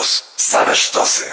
Campus. 0.00 0.24
Same 0.36 0.74
sztosy. 0.74 1.24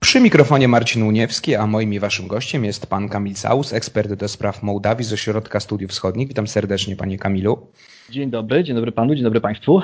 Przy 0.00 0.20
mikrofonie 0.20 0.68
Marcin 0.68 1.02
Uniewski, 1.02 1.54
a 1.54 1.66
moim 1.66 1.94
i 1.94 1.98
waszym 1.98 2.26
gościem 2.26 2.64
jest 2.64 2.86
pan 2.86 3.08
Kamil 3.08 3.34
Saus, 3.34 3.72
ekspert 3.72 4.12
do 4.12 4.28
spraw 4.28 4.62
Mołdawii 4.62 5.04
z 5.04 5.12
Ośrodka 5.12 5.60
Studiów 5.60 5.90
Wschodnich. 5.90 6.28
Witam 6.28 6.46
serdecznie 6.46 6.96
panie 6.96 7.18
Kamilu. 7.18 7.66
Dzień 8.10 8.30
dobry, 8.30 8.64
dzień 8.64 8.74
dobry 8.74 8.92
panu, 8.92 9.14
dzień 9.14 9.24
dobry 9.24 9.40
państwu. 9.40 9.82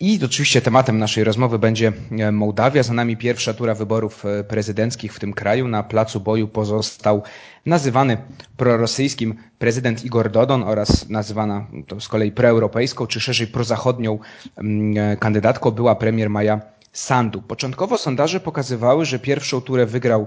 I 0.00 0.20
oczywiście 0.24 0.60
tematem 0.60 0.98
naszej 0.98 1.24
rozmowy 1.24 1.58
będzie 1.58 1.92
e, 2.18 2.32
Mołdawia. 2.32 2.82
Za 2.82 2.94
nami 2.94 3.16
pierwsza 3.16 3.54
tura 3.54 3.74
wyborów 3.74 4.24
e, 4.26 4.44
prezydenckich 4.44 5.14
w 5.14 5.20
tym 5.20 5.32
kraju. 5.32 5.68
Na 5.68 5.82
placu 5.82 6.20
boju 6.20 6.48
pozostał 6.48 7.22
nazywany 7.66 8.16
prorosyjskim 8.56 9.34
prezydent 9.58 10.04
Igor 10.04 10.30
Dodon 10.30 10.62
oraz 10.62 11.08
nazywana 11.08 11.66
to 11.86 12.00
z 12.00 12.08
kolei 12.08 12.32
proeuropejską, 12.32 13.06
czy 13.06 13.20
szerzej 13.20 13.46
prozachodnią 13.46 14.18
mm, 14.56 14.98
e, 14.98 15.16
kandydatką 15.16 15.70
była 15.70 15.94
premier 15.94 16.30
Maja 16.30 16.73
Sandu. 16.94 17.42
Początkowo 17.42 17.98
sondaże 17.98 18.40
pokazywały, 18.40 19.04
że 19.04 19.18
pierwszą 19.18 19.60
turę 19.60 19.86
wygrał 19.86 20.26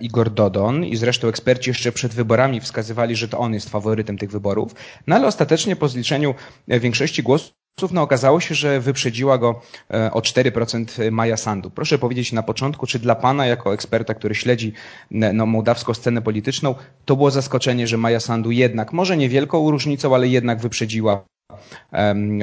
Igor 0.00 0.30
Dodon 0.30 0.84
i 0.84 0.96
zresztą 0.96 1.28
eksperci 1.28 1.70
jeszcze 1.70 1.92
przed 1.92 2.14
wyborami 2.14 2.60
wskazywali, 2.60 3.16
że 3.16 3.28
to 3.28 3.38
on 3.38 3.54
jest 3.54 3.70
faworytem 3.70 4.18
tych 4.18 4.30
wyborów. 4.30 4.74
No 5.06 5.16
ale 5.16 5.26
ostatecznie 5.26 5.76
po 5.76 5.88
zliczeniu 5.88 6.34
większości 6.68 7.22
głosów 7.22 7.52
no 7.92 8.02
okazało 8.02 8.40
się, 8.40 8.54
że 8.54 8.80
wyprzedziła 8.80 9.38
go 9.38 9.60
e, 9.90 10.12
o 10.12 10.20
4% 10.20 11.10
Maja 11.10 11.36
Sandu. 11.36 11.70
Proszę 11.70 11.98
powiedzieć 11.98 12.32
na 12.32 12.42
początku, 12.42 12.86
czy 12.86 12.98
dla 12.98 13.14
Pana 13.14 13.46
jako 13.46 13.74
eksperta, 13.74 14.14
który 14.14 14.34
śledzi 14.34 14.72
no, 15.10 15.46
mołdawską 15.46 15.94
scenę 15.94 16.22
polityczną, 16.22 16.74
to 17.04 17.16
było 17.16 17.30
zaskoczenie, 17.30 17.86
że 17.86 17.96
Maja 17.96 18.20
Sandu 18.20 18.50
jednak, 18.50 18.92
może 18.92 19.16
niewielką 19.16 19.70
różnicą, 19.70 20.14
ale 20.14 20.28
jednak 20.28 20.60
wyprzedziła 20.60 21.24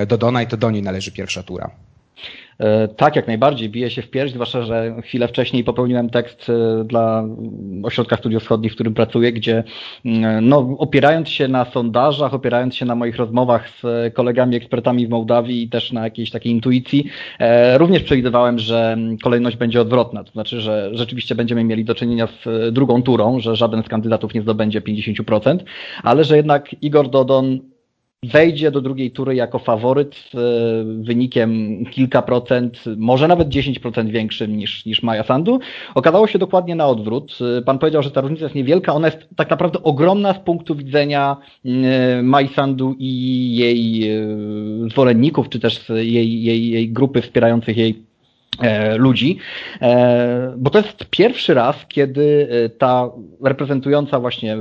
Dodona 0.07 0.41
i 0.41 0.47
to 0.47 0.57
do 0.57 0.71
niej 0.71 0.83
należy 0.83 1.11
pierwsza 1.11 1.43
tura. 1.43 1.71
E, 2.59 2.87
tak, 2.87 3.15
jak 3.15 3.27
najbardziej. 3.27 3.69
Bije 3.69 3.89
się 3.89 4.01
w 4.01 4.09
pierś, 4.09 4.31
zwłaszcza, 4.31 4.61
że 4.61 4.95
chwilę 5.01 5.27
wcześniej 5.27 5.63
popełniłem 5.63 6.09
tekst 6.09 6.49
e, 6.49 6.83
dla 6.83 7.25
Ośrodka 7.83 8.17
Studiów 8.17 8.43
Wschodnich, 8.43 8.71
w 8.71 8.75
którym 8.75 8.93
pracuję, 8.93 9.33
gdzie 9.33 9.63
mm, 10.05 10.49
no, 10.49 10.75
opierając 10.77 11.29
się 11.29 11.47
na 11.47 11.65
sondażach, 11.65 12.33
opierając 12.33 12.75
się 12.75 12.85
na 12.85 12.95
moich 12.95 13.15
rozmowach 13.15 13.69
z 13.69 14.13
kolegami 14.13 14.55
ekspertami 14.55 15.07
w 15.07 15.09
Mołdawii 15.09 15.63
i 15.63 15.69
też 15.69 15.91
na 15.91 16.03
jakiejś 16.03 16.31
takiej 16.31 16.51
intuicji, 16.51 17.05
e, 17.39 17.77
również 17.77 18.03
przewidywałem, 18.03 18.59
że 18.59 18.97
kolejność 19.23 19.57
będzie 19.57 19.81
odwrotna. 19.81 20.23
To 20.23 20.31
znaczy, 20.31 20.61
że 20.61 20.89
rzeczywiście 20.93 21.35
będziemy 21.35 21.63
mieli 21.63 21.85
do 21.85 21.95
czynienia 21.95 22.27
z 22.27 22.73
drugą 22.73 23.03
turą, 23.03 23.39
że 23.39 23.55
żaden 23.55 23.83
z 23.83 23.87
kandydatów 23.87 24.33
nie 24.33 24.41
zdobędzie 24.41 24.81
50%, 24.81 25.57
ale 26.03 26.23
że 26.23 26.37
jednak 26.37 26.83
Igor 26.83 27.09
Dodon 27.09 27.59
wejdzie 28.23 28.71
do 28.71 28.81
drugiej 28.81 29.11
tury 29.11 29.35
jako 29.35 29.59
faworyt 29.59 30.15
z 30.15 30.35
e, 30.35 31.03
wynikiem 31.03 31.83
kilka 31.85 32.21
procent, 32.21 32.83
może 32.97 33.27
nawet 33.27 33.49
10% 33.49 34.09
większym 34.09 34.57
niż, 34.57 34.85
niż 34.85 35.03
Maja 35.03 35.23
Sandu. 35.23 35.59
Okazało 35.95 36.27
się 36.27 36.39
dokładnie 36.39 36.75
na 36.75 36.87
odwrót. 36.87 37.37
E, 37.57 37.61
pan 37.61 37.79
powiedział, 37.79 38.03
że 38.03 38.11
ta 38.11 38.21
różnica 38.21 38.43
jest 38.43 38.55
niewielka, 38.55 38.93
ona 38.93 39.07
jest 39.07 39.29
tak 39.35 39.49
naprawdę 39.49 39.83
ogromna 39.83 40.33
z 40.33 40.39
punktu 40.39 40.75
widzenia 40.75 41.37
e, 41.65 42.23
Maja 42.23 42.49
Sandu 42.55 42.95
i 42.99 43.55
jej 43.55 44.09
zwolenników, 44.91 45.49
czy 45.49 45.59
też 45.59 45.89
jej, 45.89 46.43
jej, 46.43 46.69
jej 46.69 46.89
grupy 46.89 47.21
wspierających 47.21 47.77
jej 47.77 48.08
ludzi, 48.97 49.37
bo 50.57 50.69
to 50.69 50.79
jest 50.79 51.05
pierwszy 51.09 51.53
raz, 51.53 51.85
kiedy 51.87 52.47
ta 52.77 53.09
reprezentująca 53.43 54.19
właśnie 54.19 54.57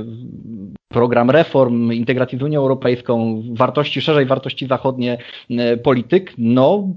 program 0.89 1.29
reform, 1.29 1.91
integracji 1.91 2.37
z 2.37 2.41
Unią 2.41 2.59
Europejską, 2.59 3.43
wartości, 3.51 4.01
szerzej 4.01 4.25
wartości 4.25 4.67
zachodnie 4.67 5.17
e, 5.49 5.77
polityk, 5.77 6.33
no 6.37 6.87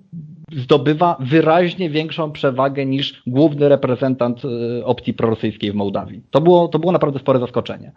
zdobywa 0.57 1.17
wyraźnie 1.21 1.91
większą 1.91 2.33
przewagę 2.33 2.87
niż 2.87 3.23
główny 3.27 3.69
reprezentant 3.69 4.43
e, 4.45 4.85
opcji 4.85 5.15
prorosyjskiej 5.15 5.73
w 5.73 5.75
Mołdawii. 5.75 6.23
To 6.31 6.41
było, 6.41 6.69
to 6.69 6.79
było 6.79 6.93
naprawdę 6.93 7.19
spore 7.19 7.39
zaskoczenie. 7.39 7.93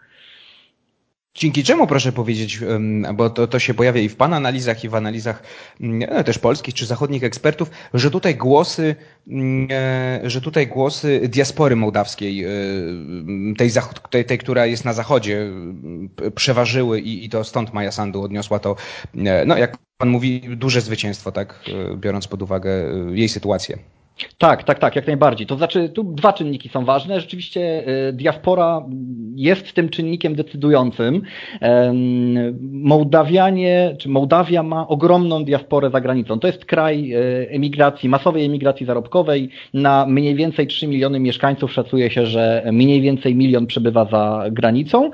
Dzięki 1.35 1.63
czemu 1.63 1.87
proszę 1.87 2.11
powiedzieć, 2.11 2.59
bo 3.13 3.29
to, 3.29 3.47
to 3.47 3.59
się 3.59 3.73
pojawia 3.73 4.01
i 4.01 4.09
w 4.09 4.15
Pana 4.15 4.37
analizach, 4.37 4.83
i 4.83 4.89
w 4.89 4.95
analizach 4.95 5.43
no, 5.79 6.23
też 6.23 6.39
polskich 6.39 6.73
czy 6.73 6.85
zachodnich 6.85 7.23
ekspertów, 7.23 7.71
że 7.93 8.11
tutaj 8.11 8.35
głosy, 8.35 8.95
e, 9.71 10.21
że 10.23 10.41
tutaj 10.41 10.67
głosy 10.67 11.21
diaspory 11.29 11.75
mołdawskiej, 11.75 12.43
e, 12.43 12.49
tej, 13.57 13.71
tej, 14.09 14.25
tej 14.25 14.37
która 14.37 14.65
jest 14.65 14.85
na 14.85 14.93
zachodzie, 14.93 15.47
przeważyły 16.35 16.99
i, 16.99 17.25
i 17.25 17.29
to 17.29 17.43
stąd 17.43 17.73
Maja 17.73 17.91
Sandu 17.91 18.21
odniosła 18.21 18.59
to, 18.59 18.75
no 19.45 19.57
jak 19.57 19.77
Pan 19.97 20.09
mówi, 20.09 20.41
duże 20.41 20.81
zwycięstwo, 20.81 21.31
tak, 21.31 21.59
biorąc 21.95 22.27
pod 22.27 22.41
uwagę 22.41 22.71
jej 23.13 23.29
sytuację. 23.29 23.77
Tak, 24.37 24.63
tak, 24.63 24.79
tak, 24.79 24.95
jak 24.95 25.07
najbardziej. 25.07 25.47
To 25.47 25.55
znaczy, 25.55 25.89
tu 25.89 26.03
dwa 26.03 26.33
czynniki 26.33 26.69
są 26.69 26.85
ważne. 26.85 27.19
Rzeczywiście 27.19 27.83
y, 28.09 28.13
diaspora 28.13 28.85
jest 29.35 29.73
tym 29.73 29.89
czynnikiem 29.89 30.35
decydującym. 30.35 31.21
Mołdawianie, 32.61 33.95
czy 33.99 34.09
Mołdawia 34.09 34.63
ma 34.63 34.87
ogromną 34.87 35.43
diasporę 35.43 35.89
za 35.89 36.01
granicą. 36.01 36.39
To 36.39 36.47
jest 36.47 36.65
kraj 36.65 37.13
y, 37.13 37.49
emigracji, 37.49 38.09
masowej 38.09 38.45
emigracji 38.45 38.85
zarobkowej. 38.85 39.49
Na 39.73 40.05
mniej 40.05 40.35
więcej 40.35 40.67
3 40.67 40.87
miliony 40.87 41.19
mieszkańców 41.19 41.73
szacuje 41.73 42.11
się, 42.11 42.25
że 42.25 42.63
mniej 42.71 43.01
więcej 43.01 43.35
milion 43.35 43.67
przebywa 43.67 44.05
za 44.05 44.45
granicą. 44.51 45.11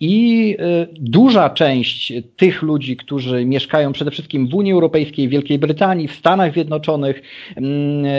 I 0.00 0.56
duża 0.94 1.50
część 1.50 2.12
tych 2.36 2.62
ludzi, 2.62 2.96
którzy 2.96 3.44
mieszkają 3.44 3.92
przede 3.92 4.10
wszystkim 4.10 4.48
w 4.48 4.54
Unii 4.54 4.72
Europejskiej, 4.72 5.28
Wielkiej 5.28 5.58
Brytanii, 5.58 6.08
w 6.08 6.12
Stanach 6.12 6.52
Zjednoczonych, 6.52 7.22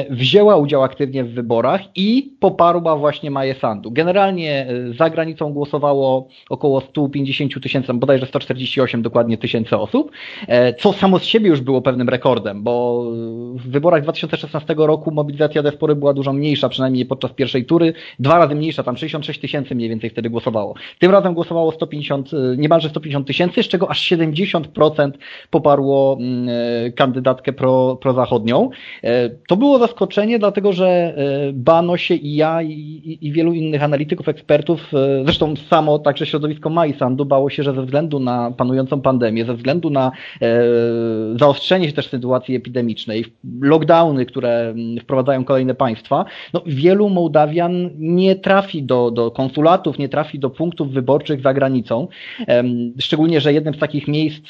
wzięła 0.10 0.56
udział 0.58 0.84
aktywnie 0.84 1.24
w 1.24 1.34
wyborach 1.34 1.82
i 1.96 2.34
poparła 2.40 2.96
właśnie 2.96 3.32
Maję 3.32 3.56
Sandu. 3.56 3.92
Generalnie 3.92 4.68
e, 4.68 4.94
za 4.94 5.10
granicą 5.10 5.54
głosowało 5.54 6.28
około 6.50 6.82
150 6.82 7.64
tysięcy, 7.64 7.94
bodajże 7.94 8.26
148 8.26 9.02
dokładnie 9.02 9.38
tysięcy 9.38 9.78
osób, 9.78 10.12
e, 10.48 10.74
co 10.74 10.94
samo 10.94 11.20
z 11.20 11.24
siebie 11.24 11.50
już 11.50 11.62
było 11.62 11.82
pewnym 11.82 12.10
rekordem, 12.10 12.64
bo 12.64 13.04
w 13.56 13.70
wyborach 13.70 14.04
2016 14.04 14.76
roku 14.78 15.12
mobilizacja 15.12 15.62
diaspory 15.62 15.96
była 15.96 16.14
dużo 16.14 16.34
mniejsza, 16.34 16.70
przynajmniej 16.70 17.06
podczas 17.06 17.32
pierwszej 17.32 17.66
tury, 17.66 17.94
dwa 18.20 18.38
razy 18.38 18.56
mniejsza, 18.56 18.84
tam 18.84 18.98
66 18.98 19.40
tysięcy 19.40 19.76
mniej 19.76 19.90
więcej 19.90 20.10
wtedy 20.10 20.30
głosowało. 20.30 20.76
Tym 21.00 21.12
razem 21.12 21.34
głosowało 21.34 21.72
150, 21.72 22.32
e, 22.34 22.58
niemalże 22.58 22.90
150 22.90 23.28
tysięcy, 23.28 23.64
z 23.64 23.68
czego 23.68 23.90
aż 23.90 24.02
70% 24.02 25.12
poparło 25.50 26.18
kandydatkę 26.96 27.54
pro, 27.54 27.96
prozachodnią. 28.02 28.70
To 29.48 29.53
było 29.56 29.80
zaskoczenie, 29.80 30.40
dlatego 30.40 30.74
że 30.74 30.88
e, 30.88 31.54
bano 31.54 31.98
się 31.98 32.16
i 32.16 32.36
ja, 32.36 32.62
i, 32.62 33.18
i 33.22 33.32
wielu 33.32 33.54
innych 33.54 33.84
analityków, 33.84 34.28
ekspertów, 34.28 34.94
e, 34.94 35.24
zresztą 35.24 35.56
samo 35.56 36.00
także 36.00 36.26
środowisko 36.26 36.70
Majsandu 36.70 37.26
bało 37.26 37.50
się, 37.50 37.64
że 37.64 37.74
ze 37.74 37.82
względu 37.82 38.20
na 38.20 38.52
panującą 38.52 39.02
pandemię, 39.02 39.46
ze 39.46 39.54
względu 39.54 39.90
na 39.90 40.12
e, 40.42 40.64
zaostrzenie 41.40 41.88
się 41.88 41.94
też 41.94 42.08
sytuacji 42.08 42.56
epidemicznej, 42.56 43.26
lockdowny, 43.62 44.26
które 44.26 44.76
wprowadzają 45.02 45.46
kolejne 45.46 45.76
państwa, 45.76 46.26
no, 46.54 46.62
wielu 46.66 47.10
Mołdawian 47.10 47.90
nie 47.98 48.36
trafi 48.36 48.84
do, 48.84 49.12
do 49.12 49.32
konsulatów, 49.32 50.00
nie 50.00 50.10
trafi 50.10 50.40
do 50.40 50.50
punktów 50.50 50.92
wyborczych 50.92 51.42
za 51.42 51.54
granicą. 51.54 52.08
Szczególnie, 53.00 53.42
że 53.42 53.54
jednym 53.54 53.74
z 53.74 53.80
takich 53.80 54.08
miejsc, 54.08 54.50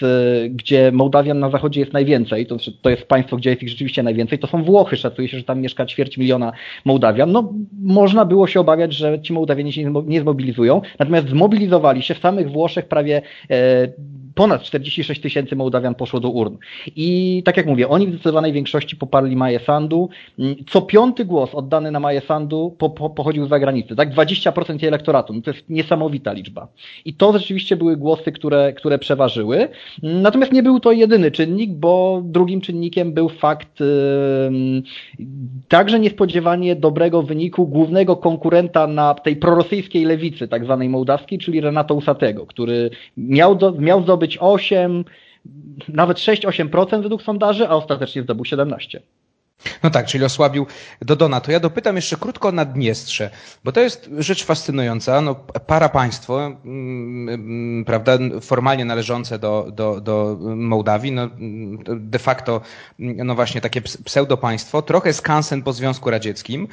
gdzie 0.50 0.92
Mołdawian 0.92 1.40
na 1.40 1.50
zachodzie 1.50 1.80
jest 1.80 1.94
najwięcej, 1.94 2.46
to, 2.46 2.58
to 2.82 2.90
jest 2.90 3.04
państwo, 3.04 3.38
gdzie 3.38 3.50
jest 3.50 3.64
ich 3.64 3.70
rzeczywiście 3.70 4.04
najwięcej, 4.04 4.40
to 4.40 4.48
są 4.48 4.64
Włochy. 4.64 4.93
Szacuje 4.98 5.28
się, 5.28 5.38
że 5.38 5.44
tam 5.44 5.62
mieszka 5.62 5.86
ćwierć 5.86 6.18
miliona 6.18 6.52
Mołdawian. 6.86 7.32
No, 7.32 7.54
można 7.84 8.26
było 8.26 8.48
się 8.48 8.60
obawiać, 8.60 8.94
że 8.94 9.22
ci 9.22 9.34
Mołdawianie 9.34 9.72
się 9.72 9.94
nie 10.06 10.22
zmobilizują. 10.22 10.82
Natomiast 11.00 11.30
zmobilizowali 11.30 12.02
się 12.02 12.14
w 12.14 12.20
samych 12.20 12.52
Włoszech 12.52 12.86
prawie 12.86 13.22
e, 13.50 13.88
ponad 14.36 14.64
46 14.64 15.22
tysięcy 15.22 15.56
Mołdawian 15.56 15.96
poszło 15.96 16.20
do 16.20 16.30
urn. 16.30 16.58
I 16.96 17.42
tak 17.46 17.58
jak 17.58 17.66
mówię, 17.66 17.90
oni 17.90 18.08
w 18.08 18.10
zdecydowanej 18.10 18.54
większości 18.54 18.96
poparli 18.96 19.36
Maję 19.36 19.60
Sandu. 19.60 20.10
Mm, 20.40 20.56
co 20.70 20.82
piąty 20.82 21.26
głos 21.26 21.56
oddany 21.56 21.92
na 21.92 22.00
Maję 22.00 22.22
Sandu 22.22 22.76
po, 22.78 22.90
po, 22.90 23.10
pochodził 23.10 23.46
z 23.46 23.50
zagranicy. 23.50 23.96
Tak, 23.96 24.14
20% 24.16 24.82
jej 24.82 24.88
elektoratu. 24.88 25.34
No 25.34 25.42
to 25.42 25.52
jest 25.52 25.70
niesamowita 25.70 26.34
liczba. 26.34 26.68
I 27.06 27.14
to 27.14 27.34
rzeczywiście 27.34 27.76
były 27.76 27.98
głosy, 27.98 28.32
które, 28.32 28.74
które 28.74 29.00
przeważyły. 29.00 29.68
Natomiast 30.04 30.52
nie 30.52 30.64
był 30.64 30.80
to 30.80 30.92
jedyny 30.92 31.32
czynnik, 31.32 31.72
bo 31.72 32.22
drugim 32.26 32.62
czynnikiem 32.62 33.14
był 33.14 33.30
fakt 33.30 33.80
yy, 33.80 34.83
także 35.68 36.00
niespodziewanie 36.00 36.76
dobrego 36.76 37.24
wyniku 37.24 37.68
głównego 37.68 38.16
konkurenta 38.16 38.88
na 38.88 39.14
tej 39.14 39.36
prorosyjskiej 39.36 40.06
lewicy, 40.06 40.48
tak 40.48 40.64
zwanej 40.64 40.90
mołdawskiej, 40.90 41.40
czyli 41.40 41.62
Renato 41.62 41.96
Usatego, 41.96 42.46
który 42.46 42.90
miał, 43.18 43.56
do, 43.56 43.72
miał 43.72 44.04
zdobyć 44.04 44.24
zdobyć 44.24 44.38
8, 44.42 45.06
nawet 45.88 46.18
6-8% 46.18 47.04
według 47.04 47.22
sondaży, 47.22 47.68
a 47.68 47.76
ostatecznie 47.76 48.22
zdobył 48.22 48.46
17%. 48.46 49.00
No 49.84 49.90
tak, 49.90 50.06
czyli 50.06 50.24
osłabił 50.24 50.68
Dodona. 51.02 51.42
To 51.42 51.52
ja 51.52 51.60
dopytam 51.60 51.96
jeszcze 51.96 52.18
krótko 52.18 52.48
o 52.48 52.52
Naddniestrze, 52.52 53.30
bo 53.64 53.72
to 53.72 53.80
jest 53.80 54.10
rzecz 54.18 54.46
fascynująca. 54.46 55.22
No, 55.22 55.36
para 55.68 55.90
państwo, 55.90 56.46
mm, 56.46 57.30
mm, 57.30 57.86
prawda, 57.86 58.18
formalnie 58.42 58.86
należące 58.86 59.40
do, 59.40 59.68
do, 59.72 60.02
do 60.02 60.38
Mołdawii, 60.56 61.12
no, 61.12 61.30
de 61.96 62.20
facto, 62.20 62.62
no 63.00 63.36
właśnie 63.36 63.62
takie 63.62 63.82
pseudopaństwo, 63.82 64.82
trochę 64.82 65.14
skansen 65.14 65.64
po 65.64 65.74
Związku 65.74 66.10
Radzieckim. 66.10 66.68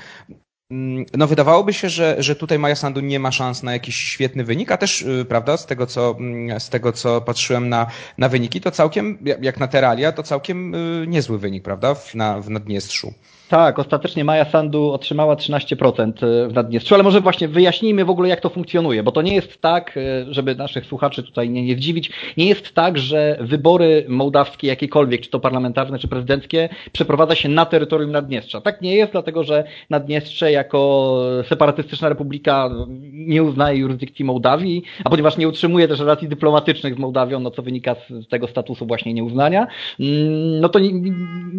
Mm, 0.71 1.07
no 1.17 1.27
wydawałoby 1.27 1.73
się, 1.73 1.89
że, 1.89 2.17
że 2.19 2.37
tutaj 2.37 2.59
Maja 2.59 2.77
Sandu 2.77 3.01
nie 3.01 3.21
ma 3.21 3.33
szans 3.33 3.63
na 3.63 3.73
jakiś 3.73 3.97
świetny 3.97 4.45
wynik, 4.45 4.73
a 4.73 4.77
też, 4.77 5.03
y, 5.03 5.25
prawda, 5.29 5.57
z 5.57 5.67
tego 5.67 5.87
co, 5.87 6.17
z 6.59 6.69
tego, 6.69 6.93
co 6.93 7.21
patrzyłem 7.21 7.69
na, 7.69 7.87
na 8.19 8.29
wyniki, 8.29 8.61
to 8.61 8.71
całkiem, 8.71 9.19
jak 9.41 9.61
na 9.61 9.69
Teralia, 9.69 10.13
to 10.13 10.23
całkiem 10.23 10.75
y, 10.75 11.07
niezły 11.07 11.39
wynik, 11.39 11.63
prawda, 11.63 11.95
w, 11.95 12.15
na, 12.15 12.41
w 12.41 12.51
Naddniestrzu. 12.51 13.15
Tak, 13.51 13.79
ostatecznie 13.79 14.25
Maja 14.25 14.45
Sandu 14.45 14.93
otrzymała 14.93 15.35
13% 15.35 16.13
e, 16.25 16.49
w 16.49 16.53
Naddniestrzu, 16.53 16.95
ale 16.95 17.05
może 17.05 17.21
właśnie 17.21 17.49
wyjaśnijmy 17.49 18.05
w 18.05 18.11
ogóle, 18.11 18.29
jak 18.29 18.41
to 18.41 18.49
funkcjonuje, 18.49 19.03
bo 19.03 19.13
to 19.13 19.23
nie 19.23 19.35
jest 19.35 19.61
tak, 19.61 19.97
e, 19.97 20.35
żeby 20.35 20.55
naszych 20.55 20.87
słuchaczy 20.87 21.23
tutaj 21.23 21.51
nie, 21.51 21.63
nie 21.63 21.77
zdziwić, 21.77 22.11
nie 22.37 22.47
jest 22.47 22.75
tak, 22.75 22.99
że 22.99 23.39
wybory 23.41 24.05
mołdawskie 24.09 24.67
jakiekolwiek, 24.69 25.21
czy 25.21 25.31
to 25.31 25.41
parlamentarne, 25.41 25.99
czy 25.99 26.09
prezydenckie, 26.09 26.69
przeprowadza 26.93 27.35
się 27.35 27.49
na 27.49 27.67
terytorium 27.67 28.11
Naddniestrza. 28.11 28.61
Tak 28.61 28.83
nie 28.83 28.95
jest, 28.95 29.13
dlatego 29.13 29.45
że 29.45 29.65
Naddniestrze 29.91 30.53
jako 30.53 31.23
separatystyczna 31.49 32.09
republika 32.09 32.71
nie 33.13 33.43
uznaje 33.43 33.79
jurysdykcji 33.79 34.25
Mołdawii, 34.25 34.83
a 35.05 35.11
ponieważ 35.11 35.37
nie 35.37 35.49
utrzymuje 35.49 35.89
też 35.89 36.01
relacji 36.01 36.29
dyplomatycznych 36.29 36.95
z 36.95 36.99
Mołdawią, 36.99 37.41
no 37.41 37.51
co 37.51 37.63
wynika 37.63 37.95
z 37.95 38.29
tego 38.29 38.49
statusu 38.49 38.87
właśnie 38.87 39.15
nieuznania, 39.15 39.67
mm, 40.01 40.61
no 40.61 40.69
to 40.69 40.79
nie, 40.79 40.91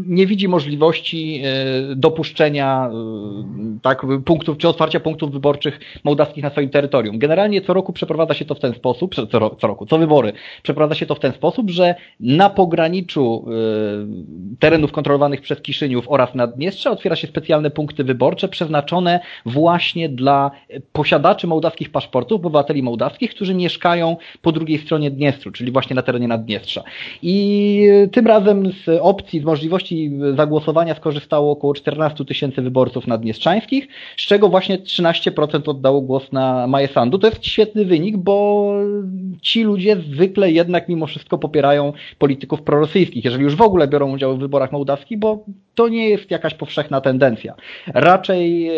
nie 0.07 0.27
widzi 0.27 0.47
możliwości 0.47 1.41
e, 1.45 1.80
dopuszczenia 1.95 2.89
y, 3.77 3.79
tak, 3.81 4.01
punktów, 4.25 4.57
czy 4.57 4.67
otwarcia 4.67 4.99
punktów 4.99 5.31
wyborczych 5.31 5.79
mołdawskich 6.03 6.43
na 6.43 6.49
swoim 6.49 6.69
terytorium. 6.69 7.19
Generalnie 7.19 7.61
co 7.61 7.73
roku 7.73 7.93
przeprowadza 7.93 8.33
się 8.33 8.45
to 8.45 8.55
w 8.55 8.59
ten 8.59 8.73
sposób, 8.73 9.15
co, 9.15 9.27
co 9.27 9.67
roku, 9.67 9.85
co 9.85 9.97
wybory, 9.97 10.33
przeprowadza 10.63 10.95
się 10.95 11.05
to 11.05 11.15
w 11.15 11.19
ten 11.19 11.31
sposób, 11.31 11.69
że 11.69 11.95
na 12.19 12.49
pograniczu 12.49 13.45
y, 14.53 14.57
terenów 14.59 14.91
kontrolowanych 14.91 15.41
przez 15.41 15.61
Kiszyniów 15.61 16.05
oraz 16.09 16.35
Naddniestrze 16.35 16.91
otwiera 16.91 17.15
się 17.15 17.27
specjalne 17.27 17.69
punkty 17.69 18.03
wyborcze 18.03 18.47
przeznaczone 18.47 19.19
właśnie 19.45 20.09
dla 20.09 20.51
posiadaczy 20.91 21.47
mołdawskich 21.47 21.91
paszportów, 21.91 22.35
obywateli 22.35 22.83
mołdawskich, 22.83 23.31
którzy 23.35 23.53
mieszkają 23.53 24.17
po 24.41 24.51
drugiej 24.51 24.77
stronie 24.79 25.11
Dniestru, 25.11 25.51
czyli 25.51 25.71
właśnie 25.71 25.95
na 25.95 26.01
terenie 26.01 26.27
Naddniestrza. 26.27 26.83
I 27.21 27.87
tym 28.11 28.27
razem 28.27 28.71
z 28.71 28.99
opcji, 29.01 29.39
z 29.39 29.43
możliwości 29.43 30.11
zagłosowania 30.35 30.95
skorzystało 30.95 31.51
około 31.51 31.70
około 31.71 31.75
14 31.75 32.25
tysięcy 32.25 32.61
wyborców 32.61 33.07
naddniestrzańskich, 33.07 33.87
z 34.17 34.21
czego 34.21 34.49
właśnie 34.49 34.77
13% 34.77 35.69
oddało 35.69 36.01
głos 36.01 36.31
na 36.31 36.67
Majesandu. 36.67 37.19
To 37.19 37.27
jest 37.27 37.45
świetny 37.45 37.85
wynik, 37.85 38.17
bo 38.17 38.73
ci 39.41 39.63
ludzie 39.63 39.95
zwykle 39.95 40.51
jednak 40.51 40.89
mimo 40.89 41.07
wszystko 41.07 41.37
popierają 41.37 41.93
polityków 42.17 42.61
prorosyjskich, 42.61 43.25
jeżeli 43.25 43.43
już 43.43 43.55
w 43.55 43.61
ogóle 43.61 43.87
biorą 43.87 44.13
udział 44.13 44.37
w 44.37 44.39
wyborach 44.39 44.71
mołdawskich, 44.71 45.19
bo 45.19 45.45
to 45.75 45.87
nie 45.87 46.09
jest 46.09 46.31
jakaś 46.31 46.53
powszechna 46.53 47.01
tendencja. 47.01 47.55
Raczej 47.87 48.67
e, 48.67 48.73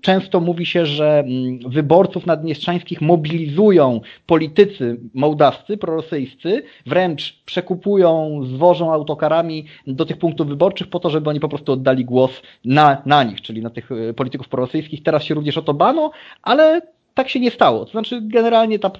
często 0.00 0.40
mówi 0.40 0.66
się, 0.66 0.86
że 0.86 1.18
mm, 1.18 1.58
wyborców 1.66 2.26
naddniestrzańskich 2.26 3.00
mobilizują 3.00 4.00
politycy 4.26 5.00
mołdawscy, 5.14 5.76
prorosyjscy, 5.76 6.62
wręcz 6.86 7.42
przekupują, 7.44 8.40
zwożą 8.44 8.92
autokarami 8.92 9.64
do 9.86 10.04
tych 10.04 10.18
punktów 10.18 10.48
wyborczych 10.48 10.88
po 10.88 11.00
to, 11.00 11.10
żeby 11.10 11.30
oni 11.30 11.40
po 11.40 11.48
prostu 11.48 11.72
oddali 11.72 11.93
głos 12.02 12.42
na, 12.64 13.02
na 13.06 13.22
nich, 13.22 13.40
czyli 13.40 13.62
na 13.62 13.70
tych 13.70 13.92
e, 13.92 14.14
polityków 14.14 14.48
prorosyjskich. 14.48 15.02
Teraz 15.02 15.22
się 15.22 15.34
również 15.34 15.58
o 15.58 15.62
to 15.62 15.74
bano, 15.74 16.10
ale 16.42 16.80
tak 17.14 17.28
się 17.28 17.40
nie 17.40 17.50
stało. 17.50 17.84
To 17.84 17.90
znaczy, 17.90 18.20
generalnie 18.22 18.78
ta 18.78 18.90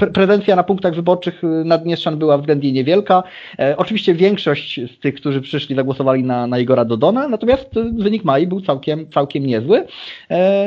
e, 0.00 0.06
prezencja 0.06 0.56
na 0.56 0.62
punktach 0.62 0.94
wyborczych 0.94 1.42
Naddniestrzan 1.64 2.18
była 2.18 2.38
względnie 2.38 2.72
niewielka. 2.72 3.22
E, 3.58 3.76
oczywiście 3.76 4.14
większość 4.14 4.80
z 4.96 5.00
tych, 5.00 5.14
którzy 5.14 5.40
przyszli, 5.40 5.76
zagłosowali 5.76 6.24
na, 6.24 6.46
na 6.46 6.58
Igora 6.58 6.84
Dodona, 6.84 7.28
natomiast 7.28 7.70
wynik 7.92 8.24
Mai 8.24 8.46
był 8.46 8.60
całkiem, 8.60 9.10
całkiem 9.10 9.46
niezły. 9.46 9.86
E, 10.30 10.66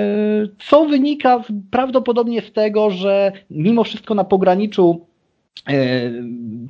co 0.59 0.85
wynika 0.85 1.43
prawdopodobnie 1.71 2.41
z 2.41 2.51
tego, 2.51 2.89
że 2.89 3.31
mimo 3.49 3.83
wszystko 3.83 4.15
na 4.15 4.23
pograniczu 4.23 5.08
E, 5.08 5.08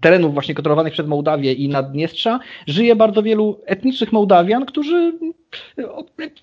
terenów 0.02 0.34
właśnie 0.34 0.56
kontrolowanych 0.56 0.94
przez 0.94 1.08
Mołdawię 1.08 1.54
i 1.54 1.70
Naddniestrza 1.70 2.40
żyje 2.68 2.96
bardzo 2.96 3.24
wielu 3.24 3.60
etnicznych 3.66 4.12
Mołdawian, 4.12 4.66
którzy 4.66 5.14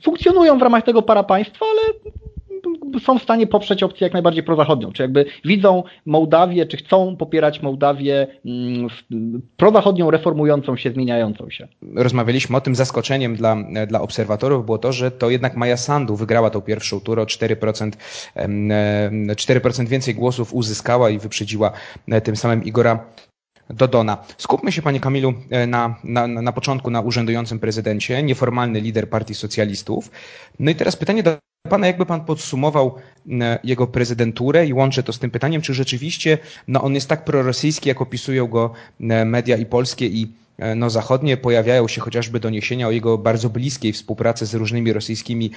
funkcjonują 0.03 0.59
w 0.59 0.63
ramach 0.63 0.85
tego 0.85 1.03
para 1.03 1.23
państwa, 1.23 1.67
ale 1.67 2.15
są 3.05 3.19
w 3.19 3.23
stanie 3.23 3.47
poprzeć 3.47 3.83
opcję 3.83 4.05
jak 4.05 4.13
najbardziej 4.13 4.43
prozachodnią, 4.43 4.93
czy 4.93 5.03
jakby 5.03 5.25
widzą 5.45 5.83
Mołdawię, 6.07 6.67
czy 6.67 6.77
chcą 6.77 7.17
popierać 7.17 7.63
Mołdawię 7.63 8.27
mm, 8.45 8.89
prozachodnią, 9.57 10.11
reformującą 10.11 10.77
się, 10.77 10.91
zmieniającą 10.91 11.51
się. 11.51 11.69
Rozmawialiśmy 11.95 12.57
o 12.57 12.61
tym, 12.61 12.75
zaskoczeniem 12.75 13.37
dla, 13.37 13.57
dla 13.87 14.01
obserwatorów 14.01 14.65
było 14.65 14.79
to, 14.79 14.93
że 14.93 15.11
to 15.11 15.31
jednak 15.31 15.57
Maja 15.57 15.77
Sandu 15.77 16.17
wygrała 16.17 16.51
tą 16.51 16.61
pierwszą 16.61 17.01
turę, 17.01 17.23
o 17.23 17.25
4%, 17.25 17.91
4% 18.37 19.89
więcej 19.89 20.15
głosów 20.15 20.55
uzyskała 20.55 21.11
i 21.11 21.19
wyprzedziła 21.19 21.73
e, 22.09 22.21
tym 22.21 22.37
samym 22.37 22.65
Igora 22.65 23.07
Dodona. 23.71 24.25
Skupmy 24.39 24.73
się, 24.73 24.83
panie 24.83 25.01
Kamilu, 25.01 25.35
e, 25.51 25.67
na, 25.67 25.97
na, 26.05 26.27
na 26.27 26.53
początku 26.53 26.91
na 26.91 27.01
urzędującym 27.01 27.59
prezydencie, 27.59 28.23
nieformalny 28.23 28.81
lider 28.81 29.11
partii 29.11 29.35
socjalistów. 29.35 30.11
No 30.59 30.71
i 30.71 30.75
teraz 30.75 30.97
pytanie 30.97 31.23
do 31.23 31.46
Pana, 31.67 31.87
jakby 31.87 32.07
Pan 32.07 32.25
podsumował 32.25 32.95
e, 33.41 33.59
jego 33.65 33.87
prezydenturę 33.87 34.67
i 34.67 34.73
łączę 34.73 35.03
to 35.03 35.13
z 35.13 35.19
tym 35.19 35.31
pytaniem, 35.31 35.63
czy 35.63 35.75
rzeczywiście 35.75 36.39
no, 36.69 36.83
on 36.83 36.95
jest 36.95 37.09
tak 37.09 37.25
prorosyjski, 37.25 37.89
jak 37.89 38.01
opisują 38.01 38.47
go 38.47 38.73
e, 39.01 39.25
media 39.25 39.57
i 39.57 39.67
polskie 39.67 40.07
i 40.07 40.33
e, 40.59 40.75
no, 40.75 40.91
zachodnie, 40.91 41.37
pojawiają 41.37 41.89
się 41.89 42.01
chociażby 42.01 42.41
doniesienia 42.41 42.89
o 42.89 42.91
jego 42.91 43.19
bardzo 43.19 43.51
bliskiej 43.51 43.93
współpracy 43.93 44.47
z 44.47 44.55
różnymi 44.55 44.93
rosyjskimi 44.93 45.51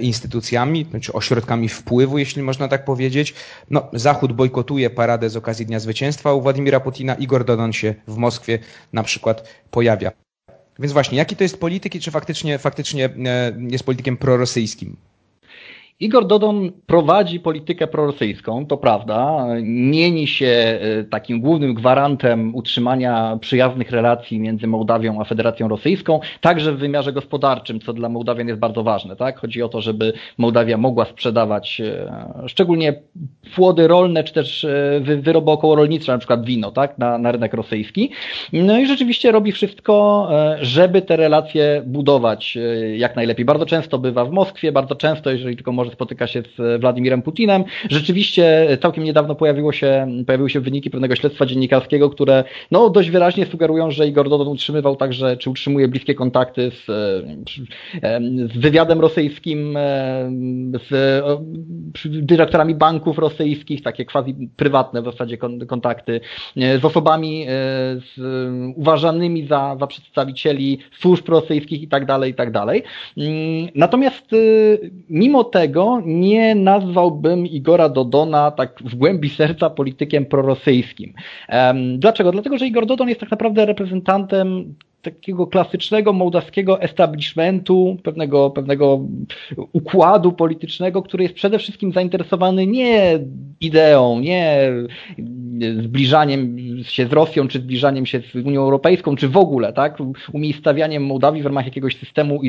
instytucjami, 0.00 0.86
czy 1.00 1.12
ośrodkami 1.12 1.68
wpływu, 1.68 2.18
jeśli 2.18 2.42
można 2.42 2.68
tak 2.68 2.84
powiedzieć. 2.84 3.34
No, 3.70 3.88
Zachód 3.92 4.32
bojkotuje 4.32 4.90
paradę 4.90 5.30
z 5.30 5.36
okazji 5.36 5.66
Dnia 5.66 5.80
Zwycięstwa 5.80 6.32
u 6.32 6.42
Władimira 6.42 6.80
Putina. 6.80 7.14
Igor 7.14 7.44
Dodon 7.44 7.72
się 7.72 7.94
w 8.08 8.16
Moskwie 8.16 8.58
na 8.92 9.02
przykład 9.02 9.48
pojawia. 9.70 10.12
Więc 10.78 10.92
właśnie, 10.92 11.18
jaki 11.18 11.36
to 11.36 11.44
jest 11.44 11.60
polityk 11.60 11.94
i 11.94 12.00
czy 12.00 12.10
faktycznie, 12.10 12.58
faktycznie 12.58 13.10
jest 13.70 13.84
politykiem 13.84 14.16
prorosyjskim? 14.16 14.96
Igor 16.00 16.26
Dodon 16.26 16.72
prowadzi 16.86 17.40
politykę 17.40 17.86
prorosyjską, 17.86 18.66
to 18.66 18.76
prawda. 18.76 19.46
Mieni 19.62 20.26
się 20.26 20.46
e, 20.46 21.04
takim 21.04 21.40
głównym 21.40 21.74
gwarantem 21.74 22.54
utrzymania 22.54 23.38
przyjaznych 23.40 23.90
relacji 23.90 24.40
między 24.40 24.66
Mołdawią 24.66 25.20
a 25.20 25.24
Federacją 25.24 25.68
Rosyjską, 25.68 26.20
także 26.40 26.72
w 26.72 26.78
wymiarze 26.78 27.12
gospodarczym, 27.12 27.80
co 27.80 27.92
dla 27.92 28.08
Mołdawian 28.08 28.48
jest 28.48 28.60
bardzo 28.60 28.82
ważne. 28.82 29.16
Tak? 29.16 29.38
Chodzi 29.38 29.62
o 29.62 29.68
to, 29.68 29.80
żeby 29.80 30.12
Mołdawia 30.38 30.76
mogła 30.76 31.04
sprzedawać 31.04 31.80
e, 31.80 32.12
szczególnie 32.46 32.94
płody 33.54 33.88
rolne, 33.88 34.24
czy 34.24 34.32
też 34.34 34.64
e, 34.64 35.00
wyroby 35.00 35.50
okołorolnicze, 35.50 36.12
na 36.12 36.18
przykład 36.18 36.44
wino, 36.44 36.70
tak? 36.70 36.98
na, 36.98 37.18
na 37.18 37.32
rynek 37.32 37.54
rosyjski. 37.54 38.10
No 38.52 38.78
i 38.78 38.86
rzeczywiście 38.86 39.32
robi 39.32 39.52
wszystko, 39.52 40.28
żeby 40.60 41.02
te 41.02 41.16
relacje 41.16 41.82
budować 41.86 42.58
jak 42.96 43.16
najlepiej. 43.16 43.44
Bardzo 43.44 43.66
często 43.66 43.98
bywa 43.98 44.24
w 44.24 44.30
Moskwie, 44.30 44.72
bardzo 44.72 44.94
często, 44.94 45.30
jeżeli 45.30 45.56
tylko 45.56 45.72
może 45.72 45.87
że 45.88 45.94
spotyka 45.94 46.26
się 46.26 46.42
z 46.58 46.80
Władimirem 46.80 47.22
Putinem. 47.22 47.64
Rzeczywiście 47.90 48.68
całkiem 48.82 49.04
niedawno 49.04 49.34
pojawiło 49.34 49.72
się, 49.72 50.06
pojawiły 50.26 50.50
się 50.50 50.60
wyniki 50.60 50.90
pewnego 50.90 51.16
śledztwa 51.16 51.46
dziennikarskiego, 51.46 52.10
które 52.10 52.44
no, 52.70 52.90
dość 52.90 53.10
wyraźnie 53.10 53.46
sugerują, 53.46 53.90
że 53.90 54.06
Igor 54.06 54.28
Dodon 54.28 54.48
utrzymywał 54.48 54.96
także, 54.96 55.36
czy 55.36 55.50
utrzymuje 55.50 55.88
bliskie 55.88 56.14
kontakty 56.14 56.70
z, 56.70 56.86
z 58.52 58.58
wywiadem 58.58 59.00
rosyjskim, 59.00 59.78
z 60.90 61.22
dyrektorami 62.04 62.74
banków 62.74 63.18
rosyjskich, 63.18 63.82
takie 63.82 64.04
quasi 64.04 64.34
prywatne 64.56 65.02
w 65.02 65.04
zasadzie 65.04 65.38
kontakty, 65.68 66.20
z 66.56 66.84
osobami 66.84 67.46
z, 68.16 68.20
uważanymi 68.76 69.46
za, 69.46 69.76
za 69.80 69.86
przedstawicieli 69.86 70.78
służb 71.00 71.28
rosyjskich 71.28 71.82
i 71.82 71.88
tak 71.88 72.06
dalej, 72.06 72.30
i 72.30 72.34
tak 72.34 72.52
dalej. 72.52 72.82
Mm, 73.16 73.68
natomiast 73.74 74.30
mimo 75.08 75.44
tego 75.44 75.77
nie 76.04 76.54
nazwałbym 76.54 77.46
Igora 77.46 77.88
Dodona 77.88 78.50
tak 78.50 78.82
w 78.84 78.94
głębi 78.94 79.28
serca 79.30 79.70
politykiem 79.70 80.26
prorosyjskim. 80.26 81.14
Dlaczego? 81.98 82.32
Dlatego, 82.32 82.58
że 82.58 82.66
Igor 82.66 82.86
Dodon 82.86 83.08
jest 83.08 83.20
tak 83.20 83.30
naprawdę 83.30 83.66
reprezentantem 83.66 84.74
takiego 85.02 85.46
klasycznego 85.46 86.12
mołdawskiego 86.12 86.82
establishmentu, 86.82 87.96
pewnego, 88.02 88.50
pewnego 88.50 89.00
układu 89.72 90.32
politycznego, 90.32 91.02
który 91.02 91.22
jest 91.22 91.34
przede 91.34 91.58
wszystkim 91.58 91.92
zainteresowany 91.92 92.66
nie 92.66 93.18
ideą, 93.60 94.20
nie 94.20 94.72
zbliżaniem 95.82 96.58
się 96.82 97.06
z 97.06 97.12
Rosją, 97.12 97.48
czy 97.48 97.58
zbliżaniem 97.58 98.06
się 98.06 98.20
z 98.34 98.34
Unią 98.34 98.60
Europejską, 98.60 99.16
czy 99.16 99.28
w 99.28 99.36
ogóle, 99.36 99.72
tak, 99.72 99.98
umiejscawianiem 100.32 101.04
Mołdawii 101.04 101.42
w 101.42 101.46
ramach 101.46 101.64
jakiegoś 101.64 101.96
systemu 101.96 102.40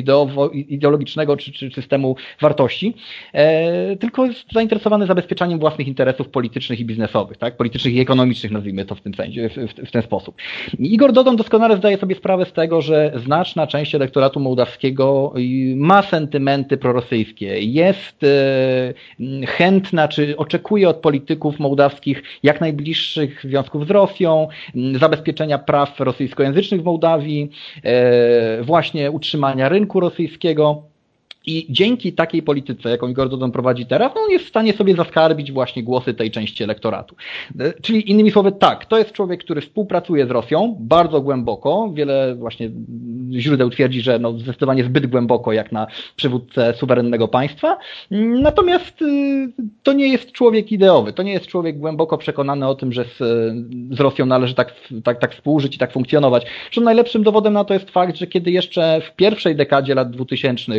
ideologicznego, 0.54 1.36
czy, 1.36 1.52
czy 1.52 1.70
systemu 1.70 2.16
wartości, 2.40 2.94
e, 3.32 3.96
tylko 3.96 4.26
jest 4.26 4.52
zainteresowany 4.52 5.06
zabezpieczaniem 5.06 5.58
własnych 5.58 5.88
interesów 5.88 6.28
politycznych 6.28 6.80
i 6.80 6.84
biznesowych, 6.84 7.36
tak, 7.36 7.56
politycznych 7.56 7.94
i 7.94 8.00
ekonomicznych, 8.00 8.52
nazwijmy 8.52 8.84
to 8.84 8.94
w 8.94 9.00
tym 9.00 9.14
sensie, 9.14 9.48
w, 9.48 9.54
w, 9.54 9.88
w 9.88 9.90
ten 9.90 10.02
sposób. 10.02 10.34
Igor 10.78 11.12
Dodon 11.12 11.36
doskonale 11.36 11.76
zdaje 11.76 11.98
sobie 11.98 12.14
sprawę 12.14 12.39
z 12.44 12.52
tego, 12.52 12.82
że 12.82 13.12
znaczna 13.16 13.66
część 13.66 13.94
elektoratu 13.94 14.40
mołdawskiego 14.40 15.34
ma 15.76 16.02
sentymenty 16.02 16.76
prorosyjskie, 16.76 17.60
jest 17.60 18.24
e, 18.24 19.46
chętna, 19.46 20.08
czy 20.08 20.36
oczekuje 20.36 20.88
od 20.88 20.96
polityków 20.96 21.58
mołdawskich 21.58 22.22
jak 22.42 22.60
najbliższych 22.60 23.40
związków 23.44 23.86
z 23.86 23.90
Rosją, 23.90 24.48
zabezpieczenia 24.98 25.58
praw 25.58 26.00
rosyjskojęzycznych 26.00 26.80
w 26.80 26.84
Mołdawii, 26.84 27.50
właśnie 28.62 29.10
utrzymania 29.10 29.68
rynku 29.68 30.00
rosyjskiego. 30.00 30.89
I 31.46 31.66
dzięki 31.70 32.12
takiej 32.12 32.42
polityce, 32.42 32.90
jaką 32.90 33.08
Igor 33.08 33.28
Dodon 33.28 33.52
prowadzi 33.52 33.86
teraz, 33.86 34.12
no 34.14 34.20
on 34.20 34.30
jest 34.30 34.44
w 34.44 34.48
stanie 34.48 34.72
sobie 34.72 34.94
zaskarbić 34.94 35.52
właśnie 35.52 35.82
głosy 35.82 36.14
tej 36.14 36.30
części 36.30 36.64
elektoratu. 36.64 37.16
E, 37.60 37.72
czyli 37.82 38.10
innymi 38.10 38.30
słowy, 38.30 38.52
tak, 38.52 38.86
to 38.86 38.98
jest 38.98 39.12
człowiek, 39.12 39.44
który 39.44 39.60
współpracuje 39.60 40.26
z 40.26 40.30
Rosją 40.30 40.76
bardzo 40.80 41.20
głęboko. 41.20 41.90
Wiele 41.94 42.34
właśnie 42.34 42.70
źródeł 43.32 43.70
twierdzi, 43.70 44.00
że 44.00 44.18
no 44.18 44.38
zdecydowanie 44.38 44.84
zbyt 44.84 45.06
głęboko, 45.06 45.52
jak 45.52 45.72
na 45.72 45.86
przywódcę 46.16 46.74
suwerennego 46.74 47.28
państwa. 47.28 47.78
Natomiast 48.42 49.02
y, 49.02 49.52
to 49.82 49.92
nie 49.92 50.08
jest 50.08 50.32
człowiek 50.32 50.72
ideowy. 50.72 51.12
To 51.12 51.22
nie 51.22 51.32
jest 51.32 51.46
człowiek 51.46 51.78
głęboko 51.78 52.18
przekonany 52.18 52.68
o 52.68 52.74
tym, 52.74 52.92
że 52.92 53.04
z, 53.04 53.18
z 53.90 54.00
Rosją 54.00 54.26
należy 54.26 54.54
tak, 54.54 54.74
tak, 55.04 55.18
tak 55.18 55.34
współżyć 55.34 55.76
i 55.76 55.78
tak 55.78 55.92
funkcjonować. 55.92 56.46
Zresztą 56.62 56.80
najlepszym 56.80 57.22
dowodem 57.22 57.52
na 57.52 57.64
to 57.64 57.74
jest 57.74 57.90
fakt, 57.90 58.16
że 58.16 58.26
kiedy 58.26 58.50
jeszcze 58.50 59.00
w 59.00 59.16
pierwszej 59.16 59.56
dekadzie 59.56 59.94
lat 59.94 60.10
2000 60.10 60.72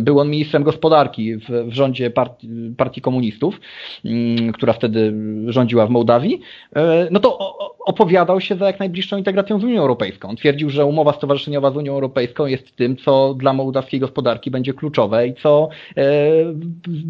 był 0.00 0.20
on 0.20 0.30
ministrem 0.30 0.62
gospodarki 0.62 1.36
w, 1.36 1.48
w 1.48 1.72
rządzie 1.72 2.10
partii, 2.10 2.48
partii 2.76 3.00
komunistów, 3.00 3.60
mm, 4.04 4.52
która 4.52 4.72
wtedy 4.72 5.14
rządziła 5.46 5.86
w 5.86 5.90
Mołdawii, 5.90 6.40
e, 6.76 7.08
no 7.10 7.20
to 7.20 7.56
opowiadał 7.86 8.40
się 8.40 8.56
za 8.56 8.66
jak 8.66 8.80
najbliższą 8.80 9.16
integracją 9.16 9.60
z 9.60 9.64
Unią 9.64 9.80
Europejską. 9.80 10.36
Twierdził, 10.36 10.70
że 10.70 10.84
umowa 10.84 11.12
stowarzyszeniowa 11.12 11.70
z 11.70 11.76
Unią 11.76 11.92
Europejską 11.92 12.46
jest 12.46 12.76
tym, 12.76 12.96
co 12.96 13.34
dla 13.34 13.52
mołdawskiej 13.52 14.00
gospodarki 14.00 14.50
będzie 14.50 14.74
kluczowe 14.74 15.28
i 15.28 15.34
co 15.34 15.68
e, 15.96 16.02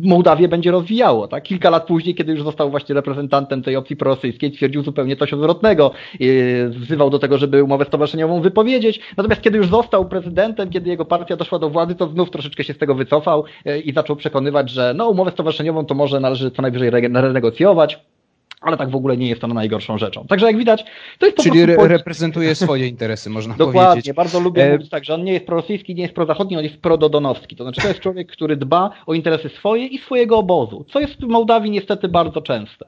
Mołdawię 0.02 0.48
będzie 0.48 0.70
rozwijało. 0.70 1.28
Tak? 1.28 1.42
Kilka 1.42 1.70
lat 1.70 1.86
później, 1.86 2.14
kiedy 2.14 2.32
już 2.32 2.42
został 2.42 2.70
właśnie 2.70 2.94
reprezentantem 2.94 3.62
tej 3.62 3.76
opcji 3.76 3.96
prorosyjskiej, 3.96 4.52
twierdził 4.52 4.82
zupełnie 4.82 5.16
coś 5.16 5.32
odwrotnego. 5.32 5.90
Wzywał 6.68 7.10
do 7.10 7.18
tego, 7.18 7.38
żeby 7.38 7.64
umowę 7.64 7.84
stowarzyszeniową 7.84 8.40
wypowiedzieć. 8.40 9.00
Natomiast 9.16 9.42
kiedy 9.42 9.58
już 9.58 9.68
został 9.68 10.08
prezydentem, 10.08 10.70
kiedy 10.70 10.90
jego 10.90 11.04
partia 11.04 11.36
doszła 11.36 11.58
do 11.58 11.70
władzy, 11.70 11.94
to 11.94 12.08
znów 12.08 12.30
troszeczkę 12.30 12.55
się 12.64 12.74
z 12.74 12.78
tego 12.78 12.94
wycofał 12.94 13.44
e, 13.64 13.80
i 13.80 13.92
zaczął 13.92 14.16
przekonywać, 14.16 14.70
że 14.70 14.94
no 14.96 15.08
umowę 15.08 15.30
stowarzyszeniową 15.30 15.86
to 15.86 15.94
może 15.94 16.20
należy 16.20 16.50
co 16.50 16.62
najwyżej 16.62 16.90
renegocjować 16.90 17.98
ale 18.60 18.76
tak 18.76 18.90
w 18.90 18.96
ogóle 18.96 19.16
nie 19.16 19.28
jest 19.28 19.40
to 19.40 19.46
najgorszą 19.46 19.98
rzeczą. 19.98 20.26
Także 20.26 20.46
jak 20.46 20.56
widać, 20.56 20.84
to 21.18 21.26
jest 21.26 21.36
po 21.36 21.42
Czyli 21.42 21.60
re 21.60 21.76
reprezentuje 21.88 22.54
swoje 22.54 22.86
interesy, 22.86 23.30
można 23.30 23.54
Dokładnie, 23.56 23.80
powiedzieć. 23.80 24.06
Dokładnie, 24.06 24.14
bardzo 24.14 24.40
lubię 24.40 24.64
e... 24.64 24.72
mówić 24.72 24.90
tak, 24.90 25.04
że 25.04 25.14
on 25.14 25.24
nie 25.24 25.32
jest 25.32 25.46
prorosyjski, 25.46 25.94
nie 25.94 26.02
jest 26.02 26.14
prozachodni, 26.14 26.56
on 26.56 26.64
jest 26.64 26.76
prododonowski. 26.76 27.56
To 27.56 27.64
znaczy 27.64 27.80
to 27.80 27.88
jest 27.88 28.00
człowiek, 28.00 28.32
który 28.32 28.56
dba 28.56 28.90
o 29.06 29.14
interesy 29.14 29.48
swoje 29.48 29.86
i 29.86 29.98
swojego 29.98 30.38
obozu, 30.38 30.84
co 30.92 31.00
jest 31.00 31.20
w 31.20 31.28
Mołdawii 31.28 31.70
niestety 31.70 32.08
bardzo 32.08 32.42
częste. 32.42 32.86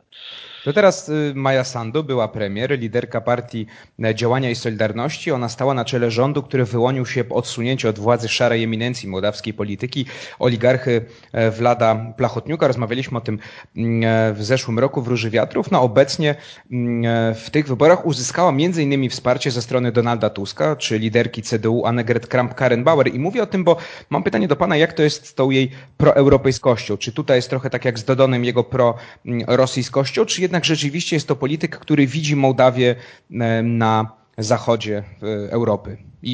To 0.68 0.72
teraz 0.72 1.08
y, 1.08 1.32
Maja 1.34 1.64
Sandu 1.64 2.04
była 2.04 2.28
premier, 2.28 2.78
liderka 2.78 3.20
partii 3.20 3.66
e, 4.04 4.14
Działania 4.14 4.50
i 4.50 4.54
Solidarności. 4.54 5.30
Ona 5.30 5.48
stała 5.48 5.74
na 5.74 5.84
czele 5.84 6.10
rządu, 6.10 6.42
który 6.42 6.64
wyłonił 6.64 7.06
się 7.06 7.24
po 7.24 7.34
odsunięciu 7.34 7.88
od 7.88 7.98
władzy 7.98 8.28
szarej 8.28 8.64
eminencji 8.64 9.08
mołdawskiej 9.08 9.54
polityki, 9.54 10.06
oligarchy 10.38 11.04
e, 11.32 11.50
Wlada 11.50 12.14
Plachotniuka. 12.16 12.68
Rozmawialiśmy 12.68 13.18
o 13.18 13.20
tym 13.20 13.38
mm, 13.76 14.04
e, 14.04 14.32
w 14.32 14.44
zeszłym 14.44 14.78
roku 14.78 15.02
w 15.02 15.08
Róży 15.08 15.30
Wiatrów. 15.30 15.70
No 15.70 15.82
obecnie 15.82 16.34
mm, 16.72 17.34
w 17.34 17.50
tych 17.50 17.68
wyborach 17.68 18.06
uzyskała 18.06 18.52
innymi 18.78 19.08
wsparcie 19.08 19.50
ze 19.50 19.62
strony 19.62 19.92
Donalda 19.92 20.30
Tuska, 20.30 20.76
czy 20.76 20.98
liderki 20.98 21.42
CDU 21.42 21.86
Annegret 21.86 22.26
Kramp-Karrenbauer. 22.26 23.14
I 23.14 23.18
mówię 23.18 23.42
o 23.42 23.46
tym, 23.46 23.64
bo 23.64 23.76
mam 24.10 24.22
pytanie 24.22 24.48
do 24.48 24.56
pana, 24.56 24.76
jak 24.76 24.92
to 24.92 25.02
jest 25.02 25.26
z 25.26 25.34
tą 25.34 25.50
jej 25.50 25.70
proeuropejskością? 25.96 26.96
Czy 26.96 27.12
tutaj 27.12 27.38
jest 27.38 27.50
trochę 27.50 27.70
tak 27.70 27.84
jak 27.84 27.98
z 27.98 28.04
Dodonem 28.04 28.44
jego 28.44 28.64
prorosyjskością, 28.64 30.26
czy 30.26 30.42
jednak 30.42 30.57
rzeczywiście 30.64 31.16
jest 31.16 31.28
to 31.28 31.36
polityk, 31.36 31.78
który 31.78 32.06
widzi 32.06 32.36
Mołdawię 32.36 32.94
e, 33.30 33.62
na 33.62 34.18
zachodzie 34.38 35.04
Europy 35.50 35.96
i, 36.22 36.32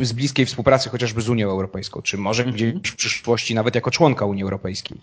i 0.00 0.06
z 0.06 0.12
bliskiej 0.12 0.46
współpracy 0.46 0.88
chociażby 0.88 1.22
z 1.22 1.28
Unią 1.28 1.50
Europejską, 1.50 2.02
czy 2.02 2.18
może 2.18 2.44
mhm. 2.44 2.56
gdzieś 2.56 2.92
w 2.92 2.96
przyszłości 2.96 3.54
nawet 3.54 3.74
jako 3.74 3.90
członka 3.90 4.24
Unii 4.24 4.42
Europejskiej. 4.42 5.00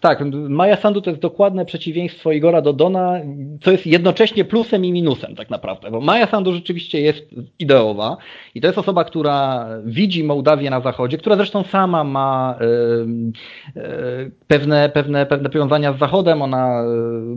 Tak, 0.00 0.24
Maja 0.32 0.76
Sandu 0.76 1.00
to 1.00 1.10
jest 1.10 1.22
dokładne 1.22 1.64
przeciwieństwo 1.64 2.32
Igora 2.32 2.62
Dodona, 2.62 3.20
co 3.62 3.70
jest 3.70 3.86
jednocześnie 3.86 4.44
plusem 4.44 4.84
i 4.84 4.92
minusem 4.92 5.36
tak 5.36 5.50
naprawdę, 5.50 5.90
bo 5.90 6.00
Maja 6.00 6.26
Sandu 6.26 6.52
rzeczywiście 6.52 7.00
jest 7.00 7.26
ideowa 7.58 8.16
i 8.54 8.60
to 8.60 8.66
jest 8.66 8.78
osoba, 8.78 9.04
która 9.04 9.68
widzi 9.84 10.24
Mołdawię 10.24 10.70
na 10.70 10.80
zachodzie, 10.80 11.18
która 11.18 11.36
zresztą 11.36 11.62
sama 11.62 12.04
ma 12.04 12.58
y, 12.60 13.80
y, 13.80 14.30
pewne, 14.46 14.88
pewne, 14.88 15.26
pewne 15.26 15.50
powiązania 15.50 15.92
z 15.92 15.98
Zachodem, 15.98 16.42
ona 16.42 16.82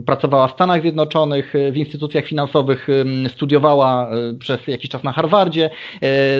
y, 0.00 0.02
pracowała 0.02 0.48
w 0.48 0.52
Stanach 0.52 0.80
Zjednoczonych, 0.80 1.54
w 1.72 1.76
instytucjach 1.76 2.24
finansowych, 2.24 2.88
studiowała 3.28 4.10
przez 4.38 4.66
jakiś 4.66 4.90
czas 4.90 5.04
na 5.04 5.12
Harvardzie, 5.12 5.70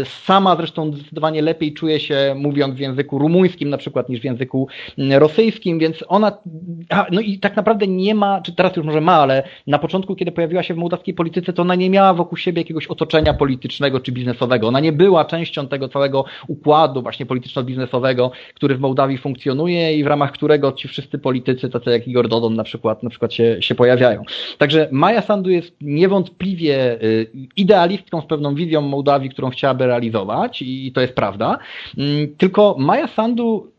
sama 0.05 0.57
zresztą 0.57 0.93
zdecydowanie 0.93 1.43
lepiej 1.43 1.73
czuje 1.73 2.01
się 2.01 2.35
mówiąc 2.37 2.75
w 2.75 2.79
języku 2.79 3.19
rumuńskim 3.19 3.71
na 3.71 3.77
przykład 3.77 4.09
niż 4.09 4.21
w 4.21 4.25
języku 4.25 4.69
rosyjskim, 5.19 5.79
więc 5.79 6.05
ona, 6.13 6.39
no 7.11 7.21
i 7.21 7.39
tak 7.39 7.57
naprawdę 7.57 7.87
nie 7.87 8.15
ma, 8.15 8.41
czy 8.41 8.53
teraz 8.53 8.77
już 8.77 8.87
może 8.87 9.01
ma, 9.01 9.13
ale 9.13 9.43
na 9.67 9.79
początku, 9.79 10.17
kiedy 10.17 10.33
pojawiła 10.33 10.63
się 10.63 10.75
w 10.75 10.77
mołdawskiej 10.77 11.15
polityce, 11.15 11.53
to 11.53 11.63
ona 11.63 11.75
nie 11.75 11.91
miała 11.91 12.15
wokół 12.15 12.39
siebie 12.39 12.61
jakiegoś 12.61 12.87
otoczenia 12.87 13.35
politycznego 13.35 14.01
czy 14.01 14.13
biznesowego. 14.13 14.69
Ona 14.69 14.81
nie 14.81 14.93
była 14.93 15.25
częścią 15.25 15.69
tego 15.69 15.89
całego 15.89 16.25
układu 16.49 17.03
właśnie 17.03 17.27
polityczno-biznesowego, 17.27 18.31
który 18.55 18.77
w 18.77 18.81
Mołdawii 18.81 19.19
funkcjonuje 19.19 19.97
i 19.97 20.05
w 20.05 20.07
ramach 20.07 20.33
którego 20.33 20.73
ci 20.73 20.89
wszyscy 20.89 21.19
politycy, 21.19 21.71
tacy 21.71 21.91
jak 21.91 22.09
Igor 22.09 22.29
Dodon 22.29 22.55
na 22.55 22.65
przykład, 22.65 23.03
na 23.03 23.11
przykład 23.11 23.35
się, 23.35 23.57
się 23.61 23.75
pojawiają. 23.75 24.23
Także 24.59 24.89
Maja 24.91 25.23
Sandu 25.23 25.51
jest 25.51 25.77
niewątpliwie 25.81 27.03
y, 27.03 27.27
idealistką 27.57 28.21
z 28.21 28.27
pewną 28.27 28.55
wizją 28.55 28.81
Mołdawii, 28.81 29.31
którą 29.31 29.51
chciałaby 29.51 29.87
realizować 29.87 30.63
i 30.63 30.93
to 30.95 31.01
jest 31.01 31.15
prawda. 31.15 31.59
Mm, 31.99 32.37
tylko 32.37 32.77
Maja 32.79 33.07
Sandu 33.07 33.72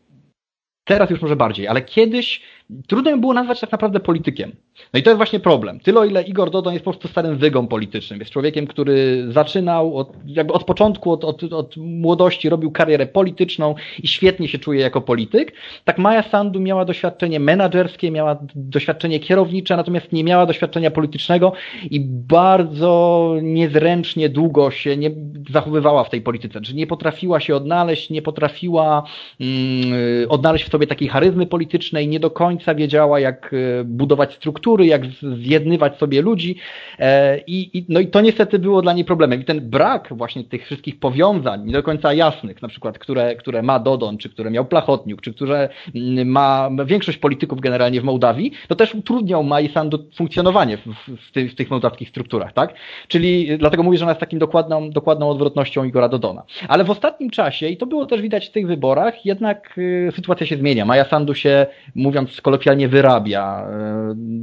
teraz 0.84 1.10
już 1.10 1.20
może 1.20 1.36
bardziej, 1.36 1.68
ale 1.68 1.82
kiedyś 1.82 2.42
trudno 2.86 3.10
ją 3.10 3.20
było 3.20 3.34
nazwać 3.34 3.60
tak 3.60 3.72
naprawdę 3.72 4.00
politykiem. 4.00 4.52
No 4.92 5.00
i 5.00 5.02
to 5.02 5.10
jest 5.10 5.16
właśnie 5.16 5.40
problem. 5.40 5.80
Tyle 5.80 6.00
o 6.00 6.04
ile 6.04 6.22
Igor 6.22 6.50
Dodon 6.50 6.72
jest 6.72 6.84
po 6.84 6.90
prostu 6.90 7.08
starym 7.08 7.36
wygą 7.36 7.66
politycznym. 7.66 8.20
Jest 8.20 8.32
człowiekiem, 8.32 8.66
który 8.66 9.26
zaczynał 9.32 9.96
od, 9.96 10.12
jakby 10.26 10.52
od 10.52 10.64
początku, 10.64 11.12
od, 11.12 11.24
od, 11.24 11.42
od 11.52 11.76
młodości 11.76 12.48
robił 12.48 12.70
karierę 12.70 13.06
polityczną 13.06 13.74
i 14.02 14.08
świetnie 14.08 14.48
się 14.48 14.58
czuje 14.58 14.80
jako 14.80 15.00
polityk. 15.00 15.52
Tak 15.84 15.98
Maja 15.98 16.22
Sandu 16.22 16.60
miała 16.60 16.84
doświadczenie 16.84 17.40
menedżerskie, 17.40 18.10
miała 18.10 18.38
doświadczenie 18.54 19.20
kierownicze, 19.20 19.76
natomiast 19.76 20.12
nie 20.12 20.24
miała 20.24 20.46
doświadczenia 20.46 20.90
politycznego 20.90 21.52
i 21.90 22.00
bardzo 22.10 23.34
niezręcznie 23.42 24.28
długo 24.28 24.70
się 24.70 24.96
nie 24.96 25.10
zachowywała 25.50 26.04
w 26.04 26.10
tej 26.10 26.22
polityce. 26.22 26.60
Czyli 26.60 26.78
nie 26.78 26.86
potrafiła 26.86 27.40
się 27.40 27.56
odnaleźć, 27.56 28.10
nie 28.10 28.22
potrafiła 28.22 29.02
mm, 29.40 30.30
odnaleźć 30.30 30.64
w 30.64 30.70
sobie 30.70 30.86
takiej 30.86 31.08
charyzmy 31.08 31.46
politycznej, 31.46 32.08
nie 32.08 32.20
do 32.20 32.30
końca 32.30 32.53
wiedziała, 32.76 33.20
jak 33.20 33.54
e, 33.54 33.84
budować 33.84 34.34
struktury, 34.34 34.86
jak 34.86 35.06
zjednywać 35.36 35.98
sobie 35.98 36.22
ludzi 36.22 36.56
e, 36.98 37.38
i, 37.38 37.78
i, 37.78 37.86
no 37.88 38.00
i 38.00 38.06
to 38.06 38.20
niestety 38.20 38.58
było 38.58 38.82
dla 38.82 38.92
niej 38.92 39.04
problemem. 39.04 39.40
I 39.40 39.44
ten 39.44 39.70
brak 39.70 40.08
właśnie 40.10 40.44
tych 40.44 40.64
wszystkich 40.64 40.98
powiązań, 40.98 41.64
nie 41.64 41.72
do 41.72 41.82
końca 41.82 42.12
jasnych, 42.12 42.62
na 42.62 42.68
przykład, 42.68 42.98
które, 42.98 43.36
które 43.36 43.62
ma 43.62 43.78
Dodon, 43.78 44.18
czy 44.18 44.30
które 44.30 44.50
miał 44.50 44.64
Plachotniuk, 44.64 45.20
czy 45.20 45.34
które 45.34 45.68
mm, 45.94 46.28
ma 46.28 46.70
większość 46.86 47.18
polityków 47.18 47.60
generalnie 47.60 48.00
w 48.00 48.04
Mołdawii, 48.04 48.52
to 48.68 48.76
też 48.76 48.94
utrudniał 48.94 49.44
Mai 49.44 49.68
Sandu 49.68 49.98
funkcjonowanie 50.14 50.76
w, 50.76 50.86
w, 51.28 51.32
tych, 51.32 51.52
w 51.52 51.54
tych 51.54 51.70
mołdawskich 51.70 52.08
strukturach, 52.08 52.52
tak? 52.52 52.74
Czyli 53.08 53.58
dlatego 53.58 53.82
mówię, 53.82 53.98
że 53.98 54.04
ona 54.04 54.10
jest 54.10 54.20
takim 54.20 54.38
dokładną, 54.38 54.90
dokładną 54.90 55.30
odwrotnością 55.30 55.84
Igora 55.84 56.08
Dodona. 56.08 56.42
Ale 56.68 56.84
w 56.84 56.90
ostatnim 56.90 57.30
czasie, 57.30 57.68
i 57.68 57.76
to 57.76 57.86
było 57.86 58.06
też 58.06 58.22
widać 58.22 58.48
w 58.48 58.50
tych 58.50 58.66
wyborach, 58.66 59.26
jednak 59.26 59.78
y, 59.78 60.12
sytuacja 60.16 60.46
się 60.46 60.56
zmienia. 60.56 60.84
Maja 60.84 61.04
Sandu 61.04 61.34
się, 61.34 61.66
mówiąc 61.94 62.40
kolokwialnie, 62.44 62.88
wyrabia. 62.88 63.68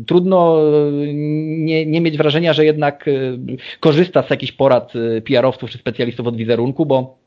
Y, 0.01 0.05
trudno 0.05 0.58
y, 1.03 1.13
nie, 1.13 1.86
nie 1.86 2.01
mieć 2.01 2.17
wrażenia, 2.17 2.53
że 2.53 2.65
jednak 2.65 3.05
korzysta 3.79 4.24
z 4.24 4.29
jakichś 4.29 4.51
porad 4.51 4.93
PR-owców 5.25 5.70
czy 5.70 5.77
specjalistów 5.77 6.27
od 6.27 6.38
wizerunku, 6.38 6.86
bo 6.86 7.22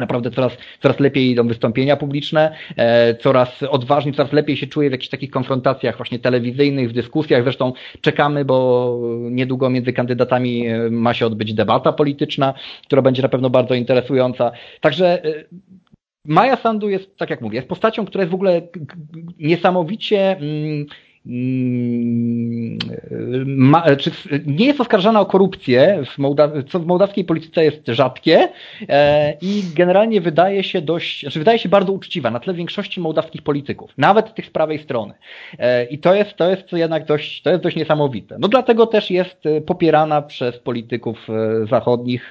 Naprawdę 0.00 0.30
coraz, 0.30 0.56
coraz 0.82 1.00
lepiej 1.00 1.30
idą 1.30 1.48
wystąpienia 1.48 1.96
publiczne, 1.96 2.54
e, 2.76 3.14
coraz 3.14 3.62
odważniej, 3.62 4.14
coraz 4.14 4.32
lepiej 4.32 4.56
się 4.56 4.66
czuje 4.66 4.88
w 4.88 4.92
jakichś 4.92 5.10
takich 5.10 5.30
konfrontacjach 5.30 5.96
właśnie 5.96 6.18
telewizyjnych, 6.18 6.90
w 6.90 6.92
dyskusjach. 6.92 7.42
Zresztą 7.42 7.72
czekamy, 8.00 8.44
bo 8.44 8.98
niedługo 9.30 9.70
między 9.70 9.92
kandydatami 9.92 10.66
e, 10.66 10.90
ma 10.90 11.14
się 11.14 11.26
odbyć 11.26 11.54
debata 11.54 11.92
polityczna, 11.92 12.54
która 12.86 13.02
będzie 13.02 13.22
na 13.22 13.28
pewno 13.28 13.50
bardzo 13.50 13.74
interesująca. 13.74 14.52
Także 14.80 15.24
e, 15.24 15.44
Maja 16.24 16.56
Sandu 16.56 16.88
jest, 16.88 17.16
tak 17.16 17.30
jak 17.30 17.40
mówię, 17.40 17.56
jest 17.56 17.68
postacią, 17.68 18.06
która 18.06 18.22
jest 18.22 18.30
w 18.30 18.34
ogóle 18.34 18.62
niesamowicie. 19.38 20.40
Mm, 21.26 22.78
ma, 23.46 23.96
czy 23.96 24.10
nie 24.46 24.66
jest 24.66 24.80
oskarżana 24.80 25.20
o 25.20 25.26
korupcję, 25.26 26.02
w 26.04 26.70
co 26.70 26.80
w 26.80 26.86
mołdawskiej 26.86 27.24
polityce 27.24 27.64
jest 27.64 27.82
rzadkie 27.88 28.48
e, 28.88 29.36
i 29.42 29.62
generalnie 29.74 30.20
wydaje 30.20 30.64
się 30.64 30.82
dość, 30.82 31.20
znaczy 31.20 31.38
wydaje 31.38 31.58
się 31.58 31.68
bardzo 31.68 31.92
uczciwa 31.92 32.30
na 32.30 32.40
tle 32.40 32.54
większości 32.54 33.00
mołdawskich 33.00 33.42
polityków, 33.42 33.90
nawet 33.98 34.34
tych 34.34 34.46
z 34.46 34.50
prawej 34.50 34.78
strony. 34.78 35.14
E, 35.58 35.84
I 35.84 35.98
to 35.98 36.14
jest, 36.14 36.36
to 36.36 36.50
jest 36.50 36.72
jednak 36.72 37.04
dość, 37.04 37.42
to 37.42 37.50
jest 37.50 37.62
dość 37.62 37.76
niesamowite. 37.76 38.36
No 38.38 38.48
dlatego 38.48 38.86
też 38.86 39.10
jest 39.10 39.46
e, 39.46 39.60
popierana 39.60 40.22
przez 40.22 40.58
polityków 40.58 41.26
e, 41.30 41.66
zachodnich, 41.66 42.30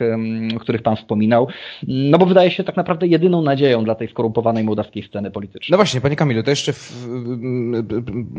o 0.56 0.60
których 0.60 0.82
Pan 0.82 0.96
wspominał, 0.96 1.48
no 1.88 2.18
bo 2.18 2.26
wydaje 2.26 2.52
się 2.52 2.64
tak 2.64 2.76
naprawdę 2.76 3.08
jedyną 3.08 3.42
nadzieją 3.42 3.84
dla 3.84 3.96
tej 3.96 4.08
skorumpowanej 4.08 4.64
mołdawskiej 4.64 5.04
sceny 5.04 5.32
politycznej. 5.32 5.72
No 5.72 5.78
właśnie, 5.78 6.02
Panie 6.02 6.16
Kamilu, 6.16 6.44
to 6.44 6.50
jeszcze 6.50 6.74
w, 6.74 7.08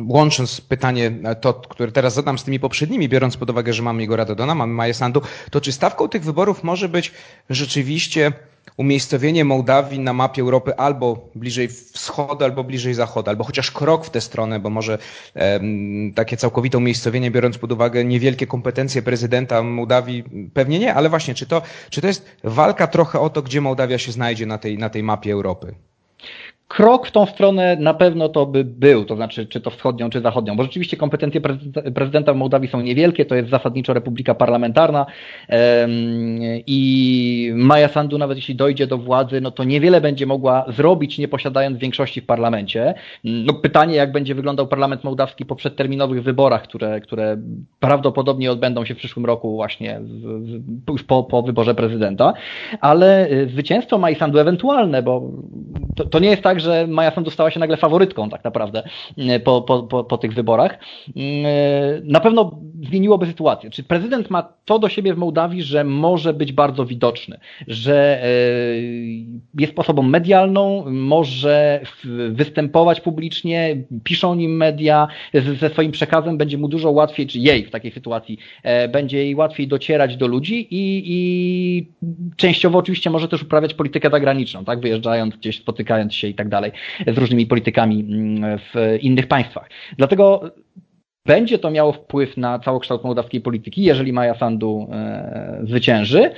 łącznie 0.08 0.39
kończąc 0.40 0.60
pytanie 0.60 1.12
to, 1.40 1.54
które 1.54 1.92
teraz 1.92 2.14
zadam 2.14 2.38
z 2.38 2.44
tymi 2.44 2.60
poprzednimi, 2.60 3.08
biorąc 3.08 3.36
pod 3.36 3.50
uwagę, 3.50 3.72
że 3.72 3.82
mamy 3.82 4.02
Igora 4.02 4.24
Dodona, 4.24 4.54
mamy 4.54 4.72
Maję 4.72 4.94
to 5.50 5.60
czy 5.60 5.72
stawką 5.72 6.08
tych 6.08 6.24
wyborów 6.24 6.64
może 6.64 6.88
być 6.88 7.12
rzeczywiście 7.50 8.32
umiejscowienie 8.76 9.44
Mołdawii 9.44 9.98
na 9.98 10.12
mapie 10.12 10.42
Europy 10.42 10.76
albo 10.76 11.28
bliżej 11.34 11.68
wschodu, 11.68 12.44
albo 12.44 12.64
bliżej 12.64 12.94
zachodu, 12.94 13.30
albo 13.30 13.44
chociaż 13.44 13.70
krok 13.70 14.06
w 14.06 14.10
tę 14.10 14.20
stronę, 14.20 14.60
bo 14.60 14.70
może 14.70 14.98
um, 15.34 16.12
takie 16.14 16.36
całkowite 16.36 16.78
umiejscowienie, 16.78 17.30
biorąc 17.30 17.58
pod 17.58 17.72
uwagę 17.72 18.04
niewielkie 18.04 18.46
kompetencje 18.46 19.02
prezydenta 19.02 19.62
Mołdawii, 19.62 20.24
pewnie 20.54 20.78
nie, 20.78 20.94
ale 20.94 21.08
właśnie, 21.08 21.34
czy 21.34 21.46
to, 21.46 21.62
czy 21.90 22.00
to 22.00 22.06
jest 22.06 22.26
walka 22.44 22.86
trochę 22.86 23.20
o 23.20 23.30
to, 23.30 23.42
gdzie 23.42 23.60
Mołdawia 23.60 23.98
się 23.98 24.12
znajdzie 24.12 24.46
na 24.46 24.58
tej, 24.58 24.78
na 24.78 24.90
tej 24.90 25.02
mapie 25.02 25.32
Europy? 25.32 25.74
Krok 26.70 27.06
w 27.06 27.10
tą 27.10 27.26
stronę 27.26 27.76
na 27.80 27.94
pewno 27.94 28.28
to 28.28 28.46
by 28.46 28.64
był, 28.64 29.04
to 29.04 29.16
znaczy 29.16 29.46
czy 29.46 29.60
to 29.60 29.70
wschodnią, 29.70 30.10
czy 30.10 30.20
zachodnią, 30.20 30.56
bo 30.56 30.62
rzeczywiście 30.62 30.96
kompetencje 30.96 31.40
prezydenta 31.94 32.32
w 32.32 32.36
Mołdawii 32.36 32.68
są 32.68 32.80
niewielkie, 32.80 33.24
to 33.24 33.34
jest 33.34 33.50
zasadniczo 33.50 33.94
republika 33.94 34.34
parlamentarna 34.34 35.06
i 36.66 37.52
Maja 37.54 37.88
Sandu 37.88 38.18
nawet 38.18 38.38
jeśli 38.38 38.54
dojdzie 38.54 38.86
do 38.86 38.98
władzy, 38.98 39.40
no 39.40 39.50
to 39.50 39.64
niewiele 39.64 40.00
będzie 40.00 40.26
mogła 40.26 40.64
zrobić, 40.68 41.18
nie 41.18 41.28
posiadając 41.28 41.78
większości 41.78 42.20
w 42.20 42.26
parlamencie. 42.26 42.94
No 43.24 43.54
pytanie, 43.54 43.94
jak 43.94 44.12
będzie 44.12 44.34
wyglądał 44.34 44.66
parlament 44.66 45.04
mołdawski 45.04 45.44
po 45.44 45.56
przedterminowych 45.56 46.22
wyborach, 46.22 46.62
które, 46.62 47.00
które 47.00 47.36
prawdopodobnie 47.80 48.52
odbędą 48.52 48.84
się 48.84 48.94
w 48.94 48.98
przyszłym 48.98 49.26
roku 49.26 49.54
właśnie 49.54 50.00
już 50.90 51.02
po, 51.02 51.24
po 51.24 51.42
wyborze 51.42 51.74
prezydenta, 51.74 52.32
ale 52.80 53.30
y, 53.30 53.48
zwycięstwo 53.48 53.98
Maja 53.98 54.16
Sandu 54.16 54.38
ewentualne, 54.38 55.02
bo 55.02 55.30
to, 55.96 56.04
to 56.04 56.18
nie 56.18 56.30
jest 56.30 56.42
tak, 56.42 56.59
że 56.60 56.86
Maja 56.86 57.10
Sandu 57.10 57.30
stała 57.30 57.50
się 57.50 57.60
nagle 57.60 57.76
faworytką 57.76 58.30
tak 58.30 58.44
naprawdę 58.44 58.82
e, 59.18 59.40
po, 59.40 59.62
po, 59.62 59.82
po, 59.82 60.04
po 60.04 60.18
tych 60.18 60.34
wyborach. 60.34 60.78
Mm, 61.16 61.46
e, 61.46 62.00
na 62.04 62.20
pewno 62.20 62.60
zmieniłoby 62.88 63.26
sytuację. 63.26 63.70
Czy 63.70 63.82
prezydent 63.82 64.30
ma 64.30 64.42
to 64.64 64.78
do 64.78 64.88
siebie 64.88 65.14
w 65.14 65.18
Mołdawii, 65.18 65.62
że 65.62 65.84
może 65.84 66.32
być 66.32 66.52
bardzo 66.52 66.86
widoczny, 66.86 67.38
że 67.66 68.22
e, 68.22 68.28
jest 69.58 69.78
osobą 69.78 70.02
medialną, 70.02 70.84
może 70.90 71.80
występować 72.30 73.00
publicznie, 73.00 73.76
piszą 74.04 74.34
nim 74.34 74.56
media, 74.56 75.08
ze 75.60 75.68
swoim 75.68 75.92
przekazem 75.92 76.38
będzie 76.38 76.58
mu 76.58 76.68
dużo 76.68 76.90
łatwiej, 76.90 77.26
czy 77.26 77.38
jej 77.38 77.64
w 77.64 77.70
takiej 77.70 77.92
sytuacji, 77.92 78.38
będzie 78.92 79.18
jej 79.18 79.34
łatwiej 79.34 79.68
docierać 79.68 80.16
do 80.16 80.26
ludzi 80.26 80.68
i, 80.70 81.02
i 81.06 81.86
częściowo 82.36 82.78
oczywiście 82.78 83.10
może 83.10 83.28
też 83.28 83.42
uprawiać 83.42 83.74
politykę 83.74 84.10
zagraniczną, 84.10 84.64
tak, 84.64 84.80
wyjeżdżając 84.80 85.36
gdzieś, 85.36 85.58
spotykając 85.58 86.14
się 86.14 86.28
i 86.28 86.34
tak 86.34 86.48
dalej 86.50 86.72
z 87.06 87.18
różnymi 87.18 87.46
politykami 87.46 88.00
mm, 88.00 88.58
w 88.58 88.98
innych 89.00 89.26
państwach. 89.26 89.70
Dlatego 89.96 90.50
będzie 91.26 91.58
to 91.58 91.70
miało 91.70 91.92
wpływ 91.92 92.36
na 92.36 92.58
całokształt 92.58 93.04
mołdawskiej 93.04 93.40
polityki, 93.40 93.82
jeżeli 93.82 94.12
Maja 94.12 94.34
Sandu 94.34 94.88
e, 94.92 95.60
zwycięży. 95.64 96.30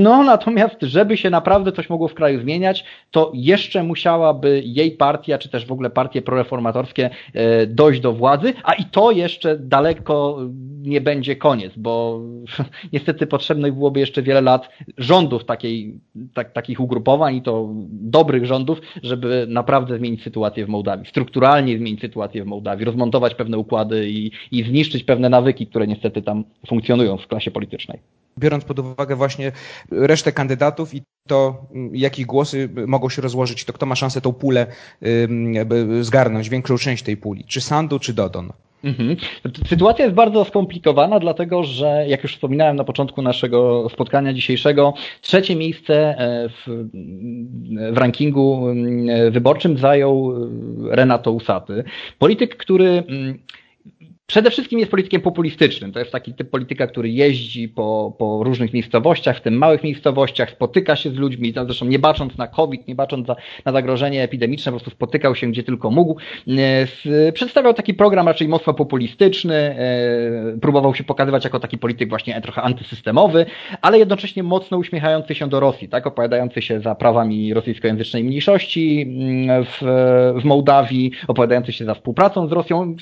No 0.00 0.22
natomiast, 0.22 0.76
żeby 0.82 1.16
się 1.16 1.30
naprawdę 1.30 1.72
coś 1.72 1.90
mogło 1.90 2.08
w 2.08 2.14
kraju 2.14 2.40
zmieniać, 2.40 2.84
to 3.10 3.32
jeszcze 3.34 3.82
musiałaby 3.82 4.62
jej 4.64 4.90
partia, 4.90 5.38
czy 5.38 5.48
też 5.48 5.66
w 5.66 5.72
ogóle 5.72 5.90
partie 5.90 6.22
proreformatorskie 6.22 7.10
e, 7.34 7.66
dojść 7.66 8.00
do 8.00 8.12
władzy, 8.12 8.54
a 8.64 8.74
i 8.74 8.84
to 8.84 9.10
jeszcze 9.10 9.58
daleko 9.58 10.38
nie 10.82 11.00
będzie 11.00 11.36
koniec, 11.36 11.72
bo 11.76 12.20
niestety 12.92 13.26
potrzebnych 13.26 13.74
byłoby 13.74 14.00
jeszcze 14.00 14.22
wiele 14.22 14.40
lat 14.40 14.68
rządów 14.98 15.44
takiej, 15.44 16.00
tak, 16.34 16.52
takich 16.52 16.80
ugrupowań 16.80 17.36
i 17.36 17.42
to 17.42 17.68
dobrych 17.90 18.46
rządów, 18.46 18.80
żeby 19.02 19.46
naprawdę 19.48 19.98
zmienić 19.98 20.22
sytuację 20.22 20.66
w 20.66 20.68
Mołdawii, 20.68 21.06
strukturalnie 21.06 21.78
zmienić 21.78 22.00
sytuację 22.00 22.44
w 22.44 22.46
Mołdawii, 22.46 22.84
rozmontować 22.84 23.34
pewne 23.34 23.58
układy 23.58 24.03
i, 24.08 24.32
i 24.52 24.64
zniszczyć 24.64 25.04
pewne 25.04 25.28
nawyki, 25.28 25.66
które 25.66 25.86
niestety 25.86 26.22
tam 26.22 26.44
funkcjonują 26.66 27.16
w 27.16 27.26
klasie 27.26 27.50
politycznej. 27.50 27.98
Biorąc 28.38 28.64
pod 28.64 28.78
uwagę 28.78 29.16
właśnie 29.16 29.52
resztę 29.90 30.32
kandydatów 30.32 30.94
i 30.94 31.02
to, 31.28 31.66
jakich 31.92 32.26
głosy 32.26 32.68
mogą 32.86 33.08
się 33.08 33.22
rozłożyć, 33.22 33.64
to 33.64 33.72
kto 33.72 33.86
ma 33.86 33.94
szansę 33.94 34.20
tą 34.20 34.32
pulę 34.32 34.66
zgarnąć, 36.00 36.48
większą 36.48 36.78
część 36.78 37.02
tej 37.02 37.16
puli, 37.16 37.44
czy 37.44 37.60
Sandu, 37.60 37.98
czy 37.98 38.12
Dodon? 38.12 38.52
Mhm. 38.84 39.16
Sytuacja 39.68 40.04
jest 40.04 40.14
bardzo 40.16 40.44
skomplikowana, 40.44 41.20
dlatego 41.20 41.62
że, 41.62 42.04
jak 42.08 42.22
już 42.22 42.34
wspominałem 42.34 42.76
na 42.76 42.84
początku 42.84 43.22
naszego 43.22 43.88
spotkania 43.92 44.32
dzisiejszego, 44.32 44.94
trzecie 45.20 45.56
miejsce 45.56 46.18
e, 46.18 46.48
w, 46.48 46.88
w 47.92 47.96
rankingu 47.98 48.66
wyborczym 49.30 49.78
zajął 49.78 50.32
e, 50.32 50.96
Renato 50.96 51.32
Usaty. 51.32 51.84
Polityk, 52.18 52.56
który 52.56 53.04
Przede 54.26 54.50
wszystkim 54.50 54.78
jest 54.78 54.90
politykiem 54.90 55.20
populistycznym. 55.20 55.92
To 55.92 55.98
jest 55.98 56.12
taki 56.12 56.34
typ 56.34 56.50
polityka, 56.50 56.86
który 56.86 57.08
jeździ 57.10 57.68
po, 57.68 58.16
po 58.18 58.44
różnych 58.44 58.72
miejscowościach, 58.72 59.38
w 59.38 59.40
tym 59.40 59.54
małych 59.54 59.82
miejscowościach, 59.82 60.50
spotyka 60.50 60.96
się 60.96 61.10
z 61.10 61.14
ludźmi, 61.14 61.52
zresztą 61.64 61.86
nie 61.86 61.98
bacząc 61.98 62.38
na 62.38 62.46
COVID, 62.46 62.88
nie 62.88 62.94
bacząc 62.94 63.26
za, 63.26 63.36
na 63.64 63.72
zagrożenie 63.72 64.22
epidemiczne, 64.22 64.72
po 64.72 64.78
prostu 64.78 64.90
spotykał 64.90 65.34
się 65.34 65.46
gdzie 65.46 65.62
tylko 65.62 65.90
mógł. 65.90 66.16
E, 67.06 67.32
przedstawiał 67.32 67.74
taki 67.74 67.94
program 67.94 68.26
raczej 68.28 68.48
mocno 68.48 68.74
populistyczny, 68.74 69.54
e, 69.54 70.58
próbował 70.60 70.94
się 70.94 71.04
pokazywać 71.04 71.44
jako 71.44 71.60
taki 71.60 71.78
polityk 71.78 72.08
właśnie 72.08 72.40
trochę 72.40 72.62
antysystemowy, 72.62 73.46
ale 73.82 73.98
jednocześnie 73.98 74.42
mocno 74.42 74.78
uśmiechający 74.78 75.34
się 75.34 75.48
do 75.48 75.60
Rosji, 75.60 75.88
tak, 75.88 76.06
opowiadający 76.06 76.62
się 76.62 76.80
za 76.80 76.94
prawami 76.94 77.54
rosyjskojęzycznej 77.54 78.24
mniejszości 78.24 79.02
mm, 79.02 79.64
w, 79.64 79.78
w 80.40 80.44
Mołdawii, 80.44 81.10
opowiadający 81.28 81.72
się 81.72 81.84
za 81.84 81.94
współpracą 81.94 82.48
z 82.48 82.52
Rosją. 82.52 82.96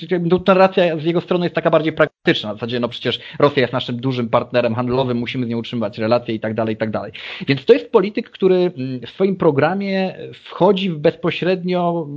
Narracja 0.47 0.97
z 0.97 1.12
jego 1.13 1.21
strony 1.21 1.45
jest 1.45 1.55
taka 1.55 1.69
bardziej 1.69 1.93
praktyczna. 1.93 2.53
W 2.53 2.55
zasadzie, 2.55 2.79
no 2.79 2.87
przecież 2.87 3.19
Rosja 3.39 3.61
jest 3.61 3.73
naszym 3.73 3.97
dużym 3.97 4.29
partnerem 4.29 4.75
handlowym, 4.75 5.17
musimy 5.17 5.45
z 5.45 5.49
nią 5.49 5.57
utrzymywać 5.57 5.97
relacje 5.97 6.35
i 6.35 6.39
tak 6.39 6.53
dalej, 6.53 6.75
i 6.75 6.77
tak 6.77 6.91
dalej. 6.91 7.11
Więc 7.47 7.65
to 7.65 7.73
jest 7.73 7.91
polityk, 7.91 8.29
który 8.29 8.55
mm, 8.55 8.99
w 9.07 9.09
swoim 9.09 9.35
programie 9.35 10.15
wchodzi 10.33 10.89
w 10.89 10.97
bezpośrednio, 10.97 12.07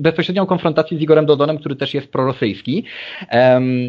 bezpośrednią 0.00 0.46
konfrontację 0.46 0.98
z 0.98 1.00
Igorem 1.00 1.26
Dodonem, 1.26 1.58
który 1.58 1.76
też 1.76 1.94
jest 1.94 2.12
prorosyjski. 2.12 2.84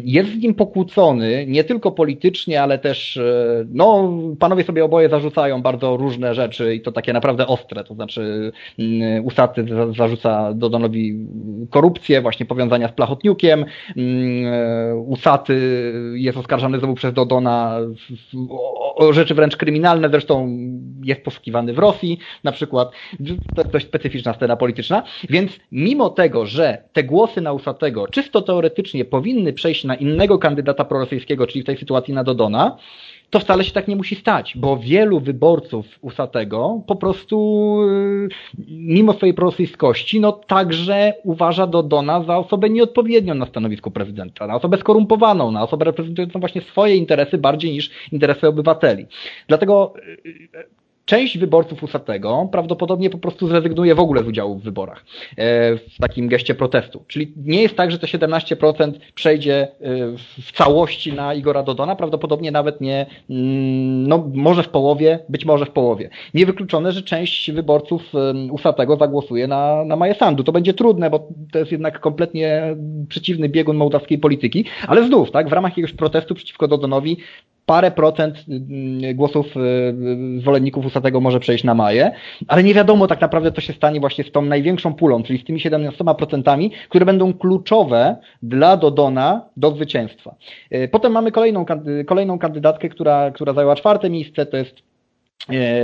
Jest 0.04 0.30
z 0.30 0.36
nim 0.36 0.54
pokłócony, 0.54 1.44
nie 1.48 1.64
tylko 1.64 1.92
politycznie, 1.92 2.62
ale 2.62 2.78
też, 2.78 3.16
e, 3.16 3.64
no, 3.68 4.12
panowie 4.38 4.64
sobie 4.64 4.84
oboje 4.84 5.08
zarzucają 5.08 5.62
bardzo 5.62 5.96
różne 5.96 6.34
rzeczy 6.34 6.74
i 6.74 6.80
to 6.80 6.92
takie 6.92 7.12
naprawdę 7.12 7.46
ostre, 7.46 7.84
to 7.84 7.94
znaczy 7.94 8.52
mm, 8.78 9.24
Usaty 9.24 9.66
zarzuca 9.96 10.52
Dodonowi 10.54 11.26
korupcję, 11.70 12.20
właśnie 12.20 12.46
powiązania 12.46 12.88
z 12.88 12.92
Plachotniukiem, 12.92 13.64
mm, 13.96 14.53
Usaty 15.06 15.92
jest 16.14 16.38
oskarżany 16.38 16.78
znowu 16.78 16.94
przez 16.94 17.12
Dodona 17.12 17.78
o, 18.96 19.12
rzeczy 19.12 19.34
wręcz 19.34 19.56
kryminalne, 19.56 20.08
zresztą 20.08 20.58
jest 21.04 21.22
poszukiwany 21.24 21.72
w 21.72 21.78
Rosji 21.78 22.18
na 22.44 22.52
przykład. 22.52 22.90
To 23.56 23.64
dość 23.64 23.86
specyficzna 23.86 24.34
scena 24.34 24.56
polityczna. 24.56 25.02
Więc 25.30 25.52
mimo 25.72 26.10
tego, 26.10 26.46
że 26.46 26.82
te 26.92 27.04
głosy 27.04 27.40
na 27.40 27.52
Usatego 27.52 28.08
czysto 28.08 28.42
teoretycznie 28.42 29.04
powinny 29.04 29.52
przejść 29.52 29.84
na 29.84 29.94
innego 29.94 30.38
kandydata 30.38 30.84
prorosyjskiego, 30.84 31.46
czyli 31.46 31.62
w 31.62 31.66
tej 31.66 31.76
sytuacji 31.76 32.14
na 32.14 32.24
Dodona, 32.24 32.76
to 33.34 33.40
wcale 33.40 33.64
się 33.64 33.72
tak 33.72 33.88
nie 33.88 33.96
musi 33.96 34.16
stać, 34.16 34.52
bo 34.56 34.76
wielu 34.76 35.20
wyborców 35.20 35.86
Usatego 36.00 36.80
po 36.86 36.96
prostu 36.96 37.78
y, 37.82 38.28
mimo 38.68 39.12
swojej 39.12 39.34
prorosyjskości, 39.34 40.20
no 40.20 40.32
także 40.32 41.12
uważa 41.24 41.66
Dodona 41.66 42.24
za 42.24 42.36
osobę 42.36 42.70
nieodpowiednią 42.70 43.34
na 43.34 43.46
stanowisku 43.46 43.90
prezydenta, 43.90 44.46
na 44.46 44.54
osobę 44.54 44.76
skorumpowaną, 44.76 45.50
na 45.50 45.62
osobę 45.62 45.84
reprezentującą 45.84 46.40
właśnie 46.40 46.60
swoje 46.60 46.96
interesy 46.96 47.38
bardziej 47.38 47.72
niż 47.72 47.90
interesy 48.12 48.48
obywateli. 48.48 49.06
Dlatego 49.48 49.94
y, 50.26 50.83
część 51.04 51.38
wyborców 51.38 51.82
Usatego 51.82 52.48
prawdopodobnie 52.52 53.10
po 53.10 53.18
prostu 53.18 53.48
zrezygnuje 53.48 53.94
w 53.94 54.00
ogóle 54.00 54.24
z 54.24 54.26
udziału 54.26 54.58
w 54.58 54.62
wyborach 54.62 55.04
e, 55.30 55.76
w 55.76 55.98
takim 56.00 56.28
geście 56.28 56.54
protestu. 56.54 57.04
Czyli 57.06 57.32
nie 57.36 57.62
jest 57.62 57.76
tak, 57.76 57.90
że 57.90 57.98
te 57.98 58.06
17% 58.06 58.92
przejdzie 59.14 59.54
e, 59.62 59.68
w 60.42 60.52
całości 60.52 61.12
na 61.12 61.34
Igora 61.34 61.62
Dodona, 61.62 61.96
prawdopodobnie 61.96 62.50
nawet 62.50 62.80
nie, 62.80 63.06
mm, 63.30 64.08
no 64.08 64.30
może 64.34 64.62
w 64.62 64.68
połowie, 64.68 65.18
być 65.28 65.44
może 65.44 65.66
w 65.66 65.70
połowie. 65.70 66.10
Niewykluczone, 66.34 66.92
że 66.92 67.02
część 67.02 67.50
wyborców 67.50 68.12
Usatego 68.50 68.96
zagłosuje 68.96 69.46
na, 69.46 69.84
na 69.84 69.96
Maję 69.96 70.14
Sandu. 70.14 70.44
To 70.44 70.52
będzie 70.52 70.74
trudne, 70.74 71.10
bo 71.10 71.28
to 71.52 71.58
jest 71.58 71.72
jednak 71.72 72.00
kompletnie 72.00 72.76
przeciwny 73.08 73.48
biegun 73.48 73.76
mołdawskiej 73.76 74.18
polityki, 74.18 74.64
ale 74.86 75.06
znów, 75.06 75.30
tak, 75.30 75.48
w 75.48 75.52
ramach 75.52 75.72
jakiegoś 75.72 75.92
protestu 75.92 76.34
przeciwko 76.34 76.68
Dodonowi 76.68 77.16
parę 77.66 77.90
procent 77.90 78.44
mm, 78.48 79.16
głosów 79.16 79.46
y, 79.56 79.60
y, 79.60 80.40
zwolenników 80.40 80.86
Usatego 80.86 81.20
może 81.20 81.40
przejść 81.40 81.64
na 81.64 81.74
Maję, 81.74 82.10
ale 82.48 82.62
nie 82.62 82.74
wiadomo 82.74 83.06
tak 83.06 83.20
naprawdę, 83.20 83.52
co 83.52 83.60
się 83.60 83.72
stanie 83.72 84.00
właśnie 84.00 84.24
z 84.24 84.32
tą 84.32 84.42
największą 84.42 84.94
pulą, 84.94 85.22
czyli 85.22 85.38
z 85.38 85.44
tymi 85.44 85.60
17%, 85.60 86.70
które 86.88 87.06
będą 87.06 87.34
kluczowe 87.34 88.16
dla 88.42 88.76
Dodona 88.76 89.48
do 89.56 89.70
zwycięstwa. 89.70 90.34
Y, 90.74 90.88
potem 90.88 91.12
mamy 91.12 91.32
kolejną, 91.32 91.64
kolejną 92.06 92.38
kandydatkę, 92.38 92.88
która, 92.88 93.30
która 93.30 93.52
zajęła 93.52 93.76
czwarte 93.76 94.10
miejsce, 94.10 94.46
to 94.46 94.56
jest 94.56 94.93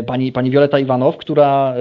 pani, 0.06 0.32
pani 0.32 0.50
Wioleta 0.50 0.78
Iwanow, 0.78 1.16
która 1.16 1.74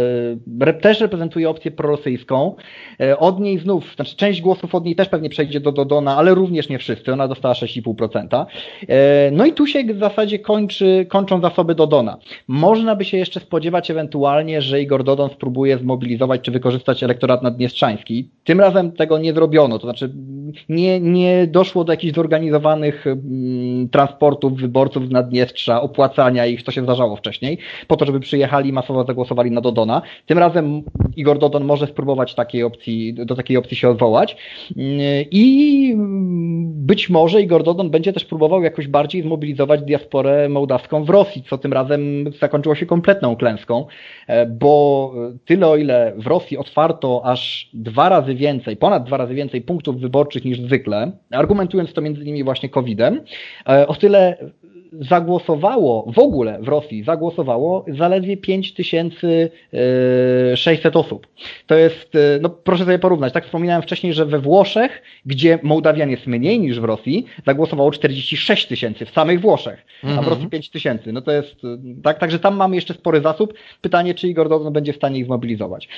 e, 0.62 0.74
też 0.74 1.02
reprezentuje 1.02 1.50
opcję 1.50 1.72
prorosyjską. 1.72 2.56
E, 3.00 3.18
od 3.18 3.40
niej 3.40 3.60
znów, 3.60 3.96
znaczy 3.96 4.16
część 4.16 4.42
głosów 4.42 4.76
od 4.76 4.86
niej 4.86 4.96
też 4.96 5.10
pewnie 5.10 5.30
przejdzie 5.30 5.60
do 5.60 5.72
Dodona, 5.72 6.18
ale 6.18 6.36
również 6.36 6.70
nie 6.70 6.80
wszyscy. 6.80 7.14
Ona 7.14 7.28
dostała 7.28 7.54
6,5%. 7.54 8.46
No 9.32 9.46
i 9.46 9.54
tu 9.54 9.68
się 9.68 9.84
w 9.84 10.00
zasadzie 10.00 10.40
kończy, 10.40 11.06
kończą 11.10 11.42
zasoby 11.42 11.76
Dodona. 11.76 12.18
Można 12.48 12.96
by 12.96 13.06
się 13.06 13.18
jeszcze 13.18 13.40
spodziewać 13.40 13.92
ewentualnie, 13.92 14.62
że 14.62 14.82
Igor 14.82 15.04
Dodon 15.04 15.30
spróbuje 15.30 15.78
zmobilizować 15.78 16.42
czy 16.42 16.52
wykorzystać 16.52 17.04
elektorat 17.04 17.44
naddniestrzański. 17.44 18.30
Tym 18.44 18.60
razem 18.60 18.92
tego 18.92 19.18
nie 19.18 19.34
zrobiono, 19.34 19.80
to 19.80 19.88
znaczy 19.88 20.14
nie, 20.70 21.00
nie 21.00 21.48
doszło 21.48 21.84
do 21.84 21.94
jakichś 21.94 22.16
zorganizowanych 22.16 23.08
mm, 23.08 23.90
transportów 23.90 24.56
wyborców 24.56 25.08
z 25.08 25.12
Naddniestrza, 25.12 25.82
opłacania 25.82 26.46
ich, 26.46 26.64
to 26.64 26.72
się 26.72 26.84
zdarzało 26.84 27.16
wcześniej 27.16 27.58
po 27.88 27.98
to, 27.98 28.06
żeby 28.06 28.20
przyjechali 28.20 28.74
masowo 28.74 29.04
zagłosowali 29.04 29.52
na 29.52 29.62
Dodona. 29.62 30.02
Tym 30.26 30.38
razem 30.38 30.84
Igor 31.16 31.40
Dodon 31.40 31.66
może 31.66 31.88
spróbować 31.88 32.36
takiej 32.36 32.64
opcji, 32.64 33.14
do 33.14 33.36
takiej 33.36 33.58
opcji 33.58 33.78
się 33.78 33.90
odwołać 33.90 34.38
i 35.32 35.96
być 36.90 37.10
może 37.10 37.42
Igor 37.42 37.64
Dodon 37.64 37.90
będzie 37.90 38.14
też 38.14 38.26
próbował 38.26 38.64
jakoś 38.64 38.88
bardziej 38.88 39.22
zmobilizować 39.22 39.82
diasporę 39.82 40.50
mołdawską 40.50 41.04
w 41.04 41.10
Rosji, 41.10 41.44
co 41.50 41.58
tym 41.58 41.74
razem 41.74 42.32
zakończyło 42.40 42.76
się 42.76 42.86
kompletną 42.86 43.36
klęską, 43.36 43.86
e, 44.28 44.46
bo 44.46 45.14
tyle 45.46 45.68
o 45.68 45.76
ile 45.76 46.14
w 46.18 46.28
Rosji 46.28 46.58
otwarto 46.58 47.22
aż 47.26 47.70
dwa 47.74 48.10
razy 48.10 48.36
więcej, 48.36 48.78
ponad 48.78 49.04
dwa 49.04 49.18
razy 49.18 49.34
więcej 49.34 49.62
punktów 49.62 50.00
wyborczych 50.00 50.46
niż 50.46 50.62
zwykle, 50.62 51.12
argumentując 51.32 51.94
to 51.94 52.02
między 52.02 52.22
innymi 52.22 52.44
właśnie 52.44 52.70
COVID-em, 52.70 53.22
e, 53.70 53.88
o 53.88 53.96
tyle 53.96 54.38
zagłosowało 54.92 56.12
w 56.16 56.20
ogóle 56.20 56.60
w 56.62 56.68
Rosji 56.68 57.04
zagłosowało 57.04 57.86
zaledwie 57.88 58.38
5600 58.38 60.86
e, 60.86 61.00
osób. 61.00 61.28
To 61.68 61.76
jest, 61.76 62.16
e, 62.16 62.40
no 62.42 62.50
proszę 62.50 62.86
sobie 62.86 63.00
porównać, 63.00 63.34
tak 63.34 63.46
wspominałem 63.46 63.82
wcześniej, 63.82 64.14
że 64.14 64.26
we 64.26 64.40
Włoszech, 64.40 65.02
gdzie 65.26 65.60
Mołdawian 65.64 66.10
jest 66.10 66.28
mniej 66.28 66.60
niż 66.60 66.80
w 66.80 66.84
Rosji, 66.84 67.26
zagłosowało 67.46 67.92
46 67.92 68.68
tysięcy 68.68 69.06
w 69.06 69.10
samych 69.10 69.42
Włoszech, 69.42 69.86
a 70.04 70.08
w 70.08 70.10
mhm. 70.10 70.30
Rosji 70.30 70.48
5 70.48 70.70
tysięcy. 70.70 71.14
No 71.14 71.22
to 71.22 71.32
jest, 71.32 71.56
e, 71.64 71.78
tak, 72.04 72.20
także 72.20 72.40
tam 72.40 72.56
mamy 72.56 72.76
jeszcze 72.76 72.94
spory 72.94 73.22
zasób. 73.22 73.54
Pytanie, 73.82 74.14
czy 74.14 74.28
Igor 74.28 74.50
Dodon 74.50 74.74
będzie 74.74 74.94
w 74.94 74.96
stanie 74.96 75.20
ich 75.20 75.26
zmobilizować. 75.26 75.90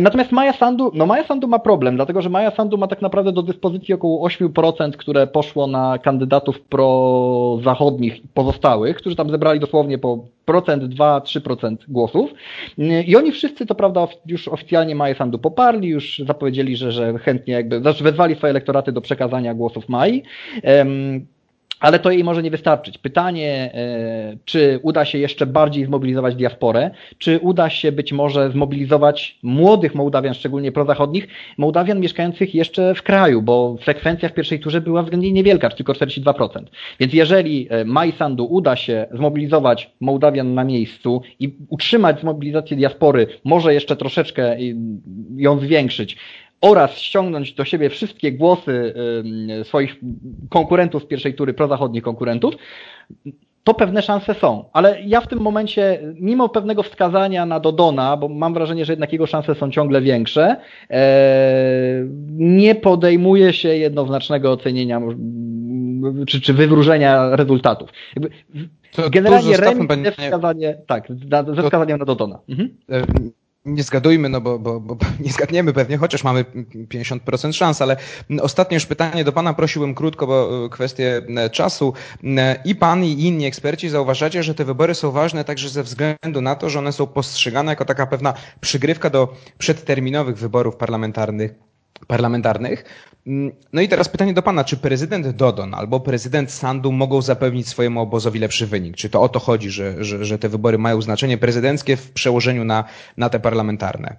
Natomiast 0.00 0.32
Maja 0.32 0.52
Sandu, 0.52 0.90
no 0.94 1.06
Maja 1.06 1.24
Sandu 1.24 1.48
ma 1.48 1.58
problem, 1.58 1.96
dlatego 1.96 2.22
że 2.22 2.30
Maja 2.30 2.50
Sandu 2.50 2.78
ma 2.78 2.86
tak 2.86 3.02
naprawdę 3.02 3.32
do 3.32 3.42
dyspozycji 3.42 3.94
około 3.94 4.28
8%, 4.28 4.90
które 4.90 5.26
poszło 5.26 5.66
na 5.66 5.98
kandydatów 5.98 6.60
prozachodnich 6.60 8.22
pozostałych, 8.34 8.96
którzy 8.96 9.16
tam 9.16 9.30
zebrali 9.30 9.60
dosłownie 9.60 9.98
po 9.98 10.24
procent, 10.44 10.84
2, 10.84 11.18
3% 11.20 11.76
głosów. 11.88 12.30
I 13.06 13.16
oni 13.16 13.32
wszyscy, 13.32 13.66
to 13.66 13.74
prawda, 13.74 14.08
już 14.26 14.48
oficjalnie 14.48 14.94
Maję 14.94 15.14
Sandu 15.14 15.38
poparli, 15.38 15.88
już 15.88 16.22
zapowiedzieli, 16.26 16.76
że, 16.76 16.92
że 16.92 17.18
chętnie 17.18 17.54
jakby, 17.54 17.80
znaczy 17.80 18.04
wezwali 18.04 18.34
swoje 18.34 18.50
elektoraty 18.50 18.92
do 18.92 19.00
przekazania 19.00 19.54
głosów 19.54 19.88
Mai. 19.88 20.22
Ale 21.80 21.98
to 21.98 22.10
jej 22.10 22.24
może 22.24 22.42
nie 22.42 22.50
wystarczyć. 22.50 22.98
Pytanie, 22.98 23.70
e, 23.74 24.36
czy 24.44 24.80
uda 24.82 25.04
się 25.04 25.18
jeszcze 25.18 25.46
bardziej 25.46 25.84
zmobilizować 25.84 26.34
diasporę, 26.34 26.90
czy 27.18 27.38
uda 27.38 27.70
się 27.70 27.92
być 27.92 28.12
może 28.12 28.50
zmobilizować 28.50 29.38
młodych 29.42 29.94
Mołdawian, 29.94 30.34
szczególnie 30.34 30.72
prozachodnich, 30.72 31.28
Mołdawian 31.58 32.00
mieszkających 32.00 32.54
jeszcze 32.54 32.94
w 32.94 33.02
kraju, 33.02 33.42
bo 33.42 33.76
frekwencja 33.80 34.28
w 34.28 34.32
pierwszej 34.32 34.60
turze 34.60 34.80
była 34.80 35.02
względnie 35.02 35.32
niewielka, 35.32 35.70
tylko 35.70 35.92
42%. 35.92 36.64
Więc 37.00 37.12
jeżeli 37.12 37.66
e, 37.70 37.84
Maj 37.84 38.12
Sandu 38.12 38.44
uda 38.44 38.76
się 38.76 39.06
zmobilizować 39.12 39.90
Mołdawian 40.00 40.54
na 40.54 40.64
miejscu 40.64 41.22
i 41.40 41.56
utrzymać 41.68 42.20
zmobilizację 42.20 42.76
diaspory, 42.76 43.26
może 43.44 43.74
jeszcze 43.74 43.96
troszeczkę 43.96 44.56
ją 45.36 45.58
zwiększyć, 45.58 46.16
oraz 46.64 46.98
ściągnąć 46.98 47.52
do 47.52 47.64
siebie 47.64 47.90
wszystkie 47.90 48.32
głosy 48.32 48.94
swoich 49.64 49.96
konkurentów 50.50 51.02
z 51.02 51.06
pierwszej 51.06 51.34
tury, 51.34 51.54
prozachodnich 51.54 52.02
konkurentów, 52.02 52.54
to 53.64 53.74
pewne 53.74 54.02
szanse 54.02 54.34
są. 54.34 54.64
Ale 54.72 55.02
ja 55.02 55.20
w 55.20 55.28
tym 55.28 55.40
momencie, 55.40 56.00
mimo 56.14 56.48
pewnego 56.48 56.82
wskazania 56.82 57.46
na 57.46 57.60
Dodona, 57.60 58.16
bo 58.16 58.28
mam 58.28 58.54
wrażenie, 58.54 58.84
że 58.84 58.92
jednak 58.92 59.12
jego 59.12 59.26
szanse 59.26 59.54
są 59.54 59.70
ciągle 59.70 60.00
większe, 60.00 60.56
e, 60.90 62.06
nie 62.30 62.74
podejmuje 62.74 63.52
się 63.52 63.68
jednoznacznego 63.68 64.52
ocenienia 64.52 65.00
czy, 66.26 66.40
czy 66.40 66.54
wywróżenia 66.54 67.36
rezultatów. 67.36 67.90
Generalnie 69.10 69.56
remis 69.56 69.88
ze 70.04 70.12
wskazanie, 70.12 70.76
tak, 70.86 71.08
ze 71.56 71.62
wskazaniem 71.62 71.98
na 71.98 72.04
Dodona. 72.04 72.38
Mhm. 72.48 72.68
Nie 73.64 73.82
zgadujmy, 73.82 74.28
no 74.28 74.40
bo, 74.40 74.58
bo, 74.58 74.80
bo 74.80 74.96
nie 75.24 75.32
zgadniemy 75.32 75.72
pewnie, 75.72 75.98
chociaż 75.98 76.24
mamy 76.24 76.44
50% 76.44 77.52
szans, 77.52 77.82
ale 77.82 77.96
ostatnie 78.40 78.74
już 78.74 78.86
pytanie 78.86 79.24
do 79.24 79.32
Pana 79.32 79.54
prosiłbym 79.54 79.94
krótko, 79.94 80.26
bo 80.26 80.66
e, 80.66 80.68
kwestie 80.68 81.22
e, 81.36 81.50
czasu. 81.50 81.92
E, 82.24 82.62
I 82.64 82.74
Pan 82.74 83.04
i 83.04 83.12
inni 83.12 83.46
eksperci 83.46 83.88
zauważacie, 83.88 84.42
że 84.42 84.54
te 84.54 84.64
wybory 84.64 84.94
są 84.94 85.10
ważne 85.10 85.44
także 85.44 85.68
ze 85.68 85.82
względu 85.82 86.40
na 86.40 86.54
to, 86.54 86.70
że 86.70 86.78
one 86.78 86.92
są 86.92 87.06
postrzegane 87.06 87.72
jako 87.72 87.84
taka 87.84 88.06
pewna 88.06 88.34
przygrywka 88.60 89.10
do 89.10 89.34
przedterminowych 89.58 90.38
wyborów 90.38 90.76
parlamentarnych 90.76 91.54
parlamentarnych. 92.06 92.84
Mm, 93.26 93.52
no 93.72 93.80
i 93.80 93.88
teraz 93.88 94.08
pytanie 94.08 94.34
do 94.34 94.42
Pana, 94.42 94.64
czy 94.64 94.76
prezydent 94.76 95.28
Dodon 95.28 95.74
albo 95.74 96.00
prezydent 96.00 96.50
Sandu 96.50 96.92
mogą 96.92 97.22
zapewnić 97.22 97.68
swojemu 97.68 98.00
obozowi 98.00 98.38
lepszy 98.38 98.66
wynik? 98.66 98.96
Czy 98.96 99.10
to 99.10 99.22
o 99.22 99.28
to 99.28 99.38
chodzi, 99.38 99.70
że, 99.70 100.04
że, 100.04 100.24
że 100.24 100.38
te 100.38 100.48
wybory 100.48 100.78
mają 100.78 101.02
znaczenie 101.02 101.38
prezydenckie 101.38 101.96
w 101.96 102.12
przełożeniu 102.12 102.64
na, 102.64 102.84
na 103.16 103.28
te 103.28 103.40
parlamentarne? 103.40 104.16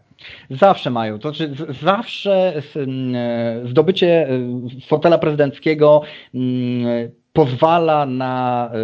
Zawsze 0.50 0.90
mają. 0.90 1.20
To 1.20 1.34
znaczy, 1.34 1.56
zawsze 1.84 2.62
mm, 2.76 3.68
zdobycie 3.68 4.30
e, 4.30 4.40
fotela 4.88 5.18
prezydenckiego 5.18 6.02
mm, 6.34 7.12
pozwala 7.34 8.06
na 8.06 8.70
e, 8.74 8.78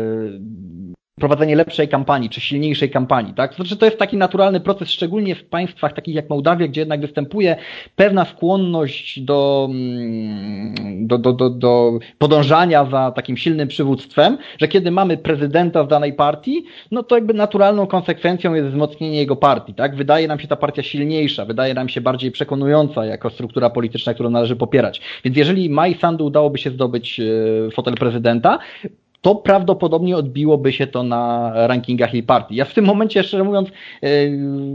prowadzenie 1.21 1.55
lepszej 1.55 1.88
kampanii, 1.88 2.29
czy 2.29 2.41
silniejszej 2.41 2.89
kampanii, 2.89 3.34
tak? 3.34 3.53
Znaczy, 3.53 3.77
to 3.77 3.86
jest 3.86 3.97
taki 3.97 4.17
naturalny 4.17 4.60
proces, 4.60 4.89
szczególnie 4.89 5.36
w 5.36 5.43
państwach 5.45 5.93
takich 5.93 6.15
jak 6.15 6.29
Mołdawia, 6.29 6.67
gdzie 6.67 6.81
jednak 6.81 7.01
występuje 7.01 7.55
pewna 7.95 8.25
skłonność 8.25 9.19
do, 9.19 9.67
mm, 9.71 11.07
do, 11.07 11.17
do, 11.17 11.34
do, 11.34 11.49
do 11.49 11.99
podążania 12.17 12.86
za 12.86 13.12
takim 13.12 13.38
silnym 13.38 13.67
przywództwem, 13.67 14.38
że 14.57 14.67
kiedy 14.67 14.91
mamy 14.91 15.17
prezydenta 15.17 15.84
w 15.84 15.88
danej 15.88 16.13
partii, 16.13 16.63
no 16.91 17.03
to 17.03 17.15
jakby 17.15 17.34
naturalną 17.34 17.88
konsekwencją 17.88 18.53
jest 18.53 18.69
wzmocnienie 18.69 19.17
jego 19.17 19.36
partii, 19.36 19.73
tak? 19.73 19.95
Wydaje 19.95 20.27
nam 20.27 20.39
się 20.39 20.47
ta 20.47 20.55
partia 20.55 20.84
silniejsza, 20.84 21.45
wydaje 21.45 21.73
nam 21.73 21.89
się 21.89 22.01
bardziej 22.01 22.31
przekonująca 22.31 23.05
jako 23.05 23.29
struktura 23.29 23.69
polityczna, 23.69 24.13
którą 24.13 24.29
należy 24.29 24.55
popierać. 24.55 25.01
Więc 25.23 25.38
jeżeli 25.38 25.69
Mai 25.69 25.93
Sandu 25.93 26.25
udałoby 26.25 26.57
się 26.57 26.69
zdobyć 26.69 27.19
e, 27.19 27.71
fotel 27.71 27.93
prezydenta, 27.93 28.60
to 29.21 29.36
prawdopodobnie 29.36 30.17
odbiłoby 30.17 30.73
się 30.73 30.88
to 30.88 31.03
na 31.03 31.51
rankingach 31.67 32.13
jej 32.13 32.23
partii. 32.23 32.55
Ja 32.55 32.65
w 32.65 32.73
tym 32.73 32.86
momencie, 32.86 33.23
szczerze 33.23 33.43
mówiąc, 33.43 33.69
e, 34.01 34.29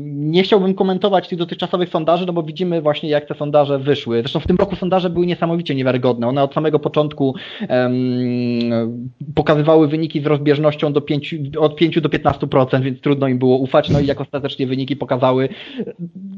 nie 0.05 0.43
chciałbym 0.43 0.75
komentować 0.75 1.29
tych 1.29 1.39
dotychczasowych 1.39 1.89
sondaży, 1.89 2.27
no 2.27 2.33
bo 2.33 2.43
widzimy 2.43 2.83
właśnie, 2.83 3.09
jak 3.09 3.25
te 3.25 3.35
sondaże 3.35 3.79
wyszły. 3.79 4.21
Zresztą 4.21 4.41
w 4.41 4.47
tym 4.47 4.57
roku 4.57 4.77
sondaże 4.77 5.11
były 5.11 5.27
niesamowicie 5.27 5.75
niewiarygodne. 5.75 6.29
One 6.29 6.43
od 6.43 6.55
samego 6.55 6.79
początku 6.79 7.35
um, 7.69 9.11
pokazywały 9.35 9.89
wyniki 9.89 10.21
z 10.21 10.27
rozbieżnością 10.27 10.93
do 10.93 11.01
5, 11.01 11.35
od 11.59 11.77
5 11.77 12.01
do 12.01 12.09
15%, 12.09 12.83
więc 12.83 13.01
trudno 13.01 13.29
im 13.29 13.39
było 13.39 13.57
ufać. 13.57 13.91
No 13.91 14.01
i 14.01 14.07
jak 14.07 14.21
ostatecznie 14.21 14.67
wyniki 14.67 14.97
pokazały, 14.97 15.49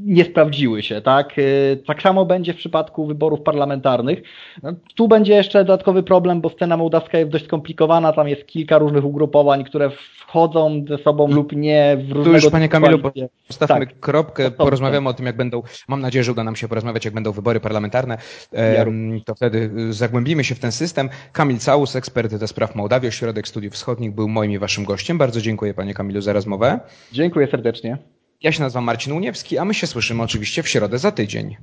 nie 0.04 0.24
sprawdziły 0.24 0.82
się. 0.82 1.00
Tak, 1.00 1.34
e, 1.38 1.76
tak 1.76 2.02
samo 2.02 2.24
będzie 2.24 2.52
w 2.52 2.56
przypadku 2.56 3.06
wyborów 3.06 3.40
parlamentarnych. 3.40 4.22
No, 4.62 4.72
tu 4.94 5.08
będzie 5.08 5.34
jeszcze 5.34 5.64
dodatkowy 5.64 6.02
problem, 6.02 6.40
bo 6.40 6.48
scena 6.48 6.76
mołdawska 6.76 7.18
jest 7.18 7.30
dość 7.30 7.44
skomplikowana 7.44 7.97
skomplikowana, 7.98 8.12
tam 8.12 8.28
jest 8.28 8.46
kilka 8.46 8.78
różnych 8.78 9.04
ugrupowań, 9.04 9.64
które 9.64 9.90
wchodzą 10.26 10.84
ze 10.88 10.98
sobą 10.98 11.28
lub 11.28 11.52
nie 11.52 11.96
w 11.96 12.12
różnego 12.12 12.24
Tu 12.24 12.44
już, 12.44 12.52
panie 12.52 12.68
Kamilu, 12.68 12.98
postawmy 13.46 13.86
Tak. 13.86 14.00
kropkę, 14.00 14.50
porozmawiamy 14.50 15.08
o 15.08 15.14
tym, 15.14 15.26
jak 15.26 15.36
będą, 15.36 15.62
mam 15.88 16.00
nadzieję, 16.00 16.24
że 16.24 16.32
uda 16.32 16.44
nam 16.44 16.56
się 16.56 16.68
porozmawiać, 16.68 17.04
jak 17.04 17.14
będą 17.14 17.32
wybory 17.32 17.60
parlamentarne, 17.60 18.18
Em, 18.52 19.20
to 19.24 19.34
wtedy 19.34 19.70
y, 19.78 19.92
zagłębimy 19.92 20.44
się 20.44 20.54
w 20.54 20.58
ten 20.58 20.72
system. 20.72 21.08
Kamil 21.32 21.58
Całus, 21.58 21.96
ekspert 21.96 22.34
do 22.34 22.48
spraw 22.48 22.74
Mołdawii, 22.74 23.08
Ośrodek 23.08 23.48
Studiów 23.48 23.74
Wschodnich, 23.74 24.12
był 24.14 24.28
moim 24.28 24.52
i 24.52 24.58
waszym 24.58 24.84
gościem. 24.84 25.18
Bardzo 25.18 25.40
dziękuję, 25.40 25.74
panie 25.74 25.94
Kamilu, 25.94 26.20
za 26.20 26.32
rozmowę. 26.32 26.80
Dziękuję 27.12 27.46
serdecznie. 27.46 27.98
Ja 28.42 28.52
się 28.52 28.62
nazywam 28.62 28.84
Marcin 28.84 29.12
Uniewski, 29.12 29.58
a 29.58 29.64
my 29.64 29.74
się 29.74 29.86
słyszymy 29.86 30.22
oczywiście 30.22 30.62
w 30.62 30.68
środę 30.68 30.98
za 30.98 31.10
tydzień. 31.12 31.56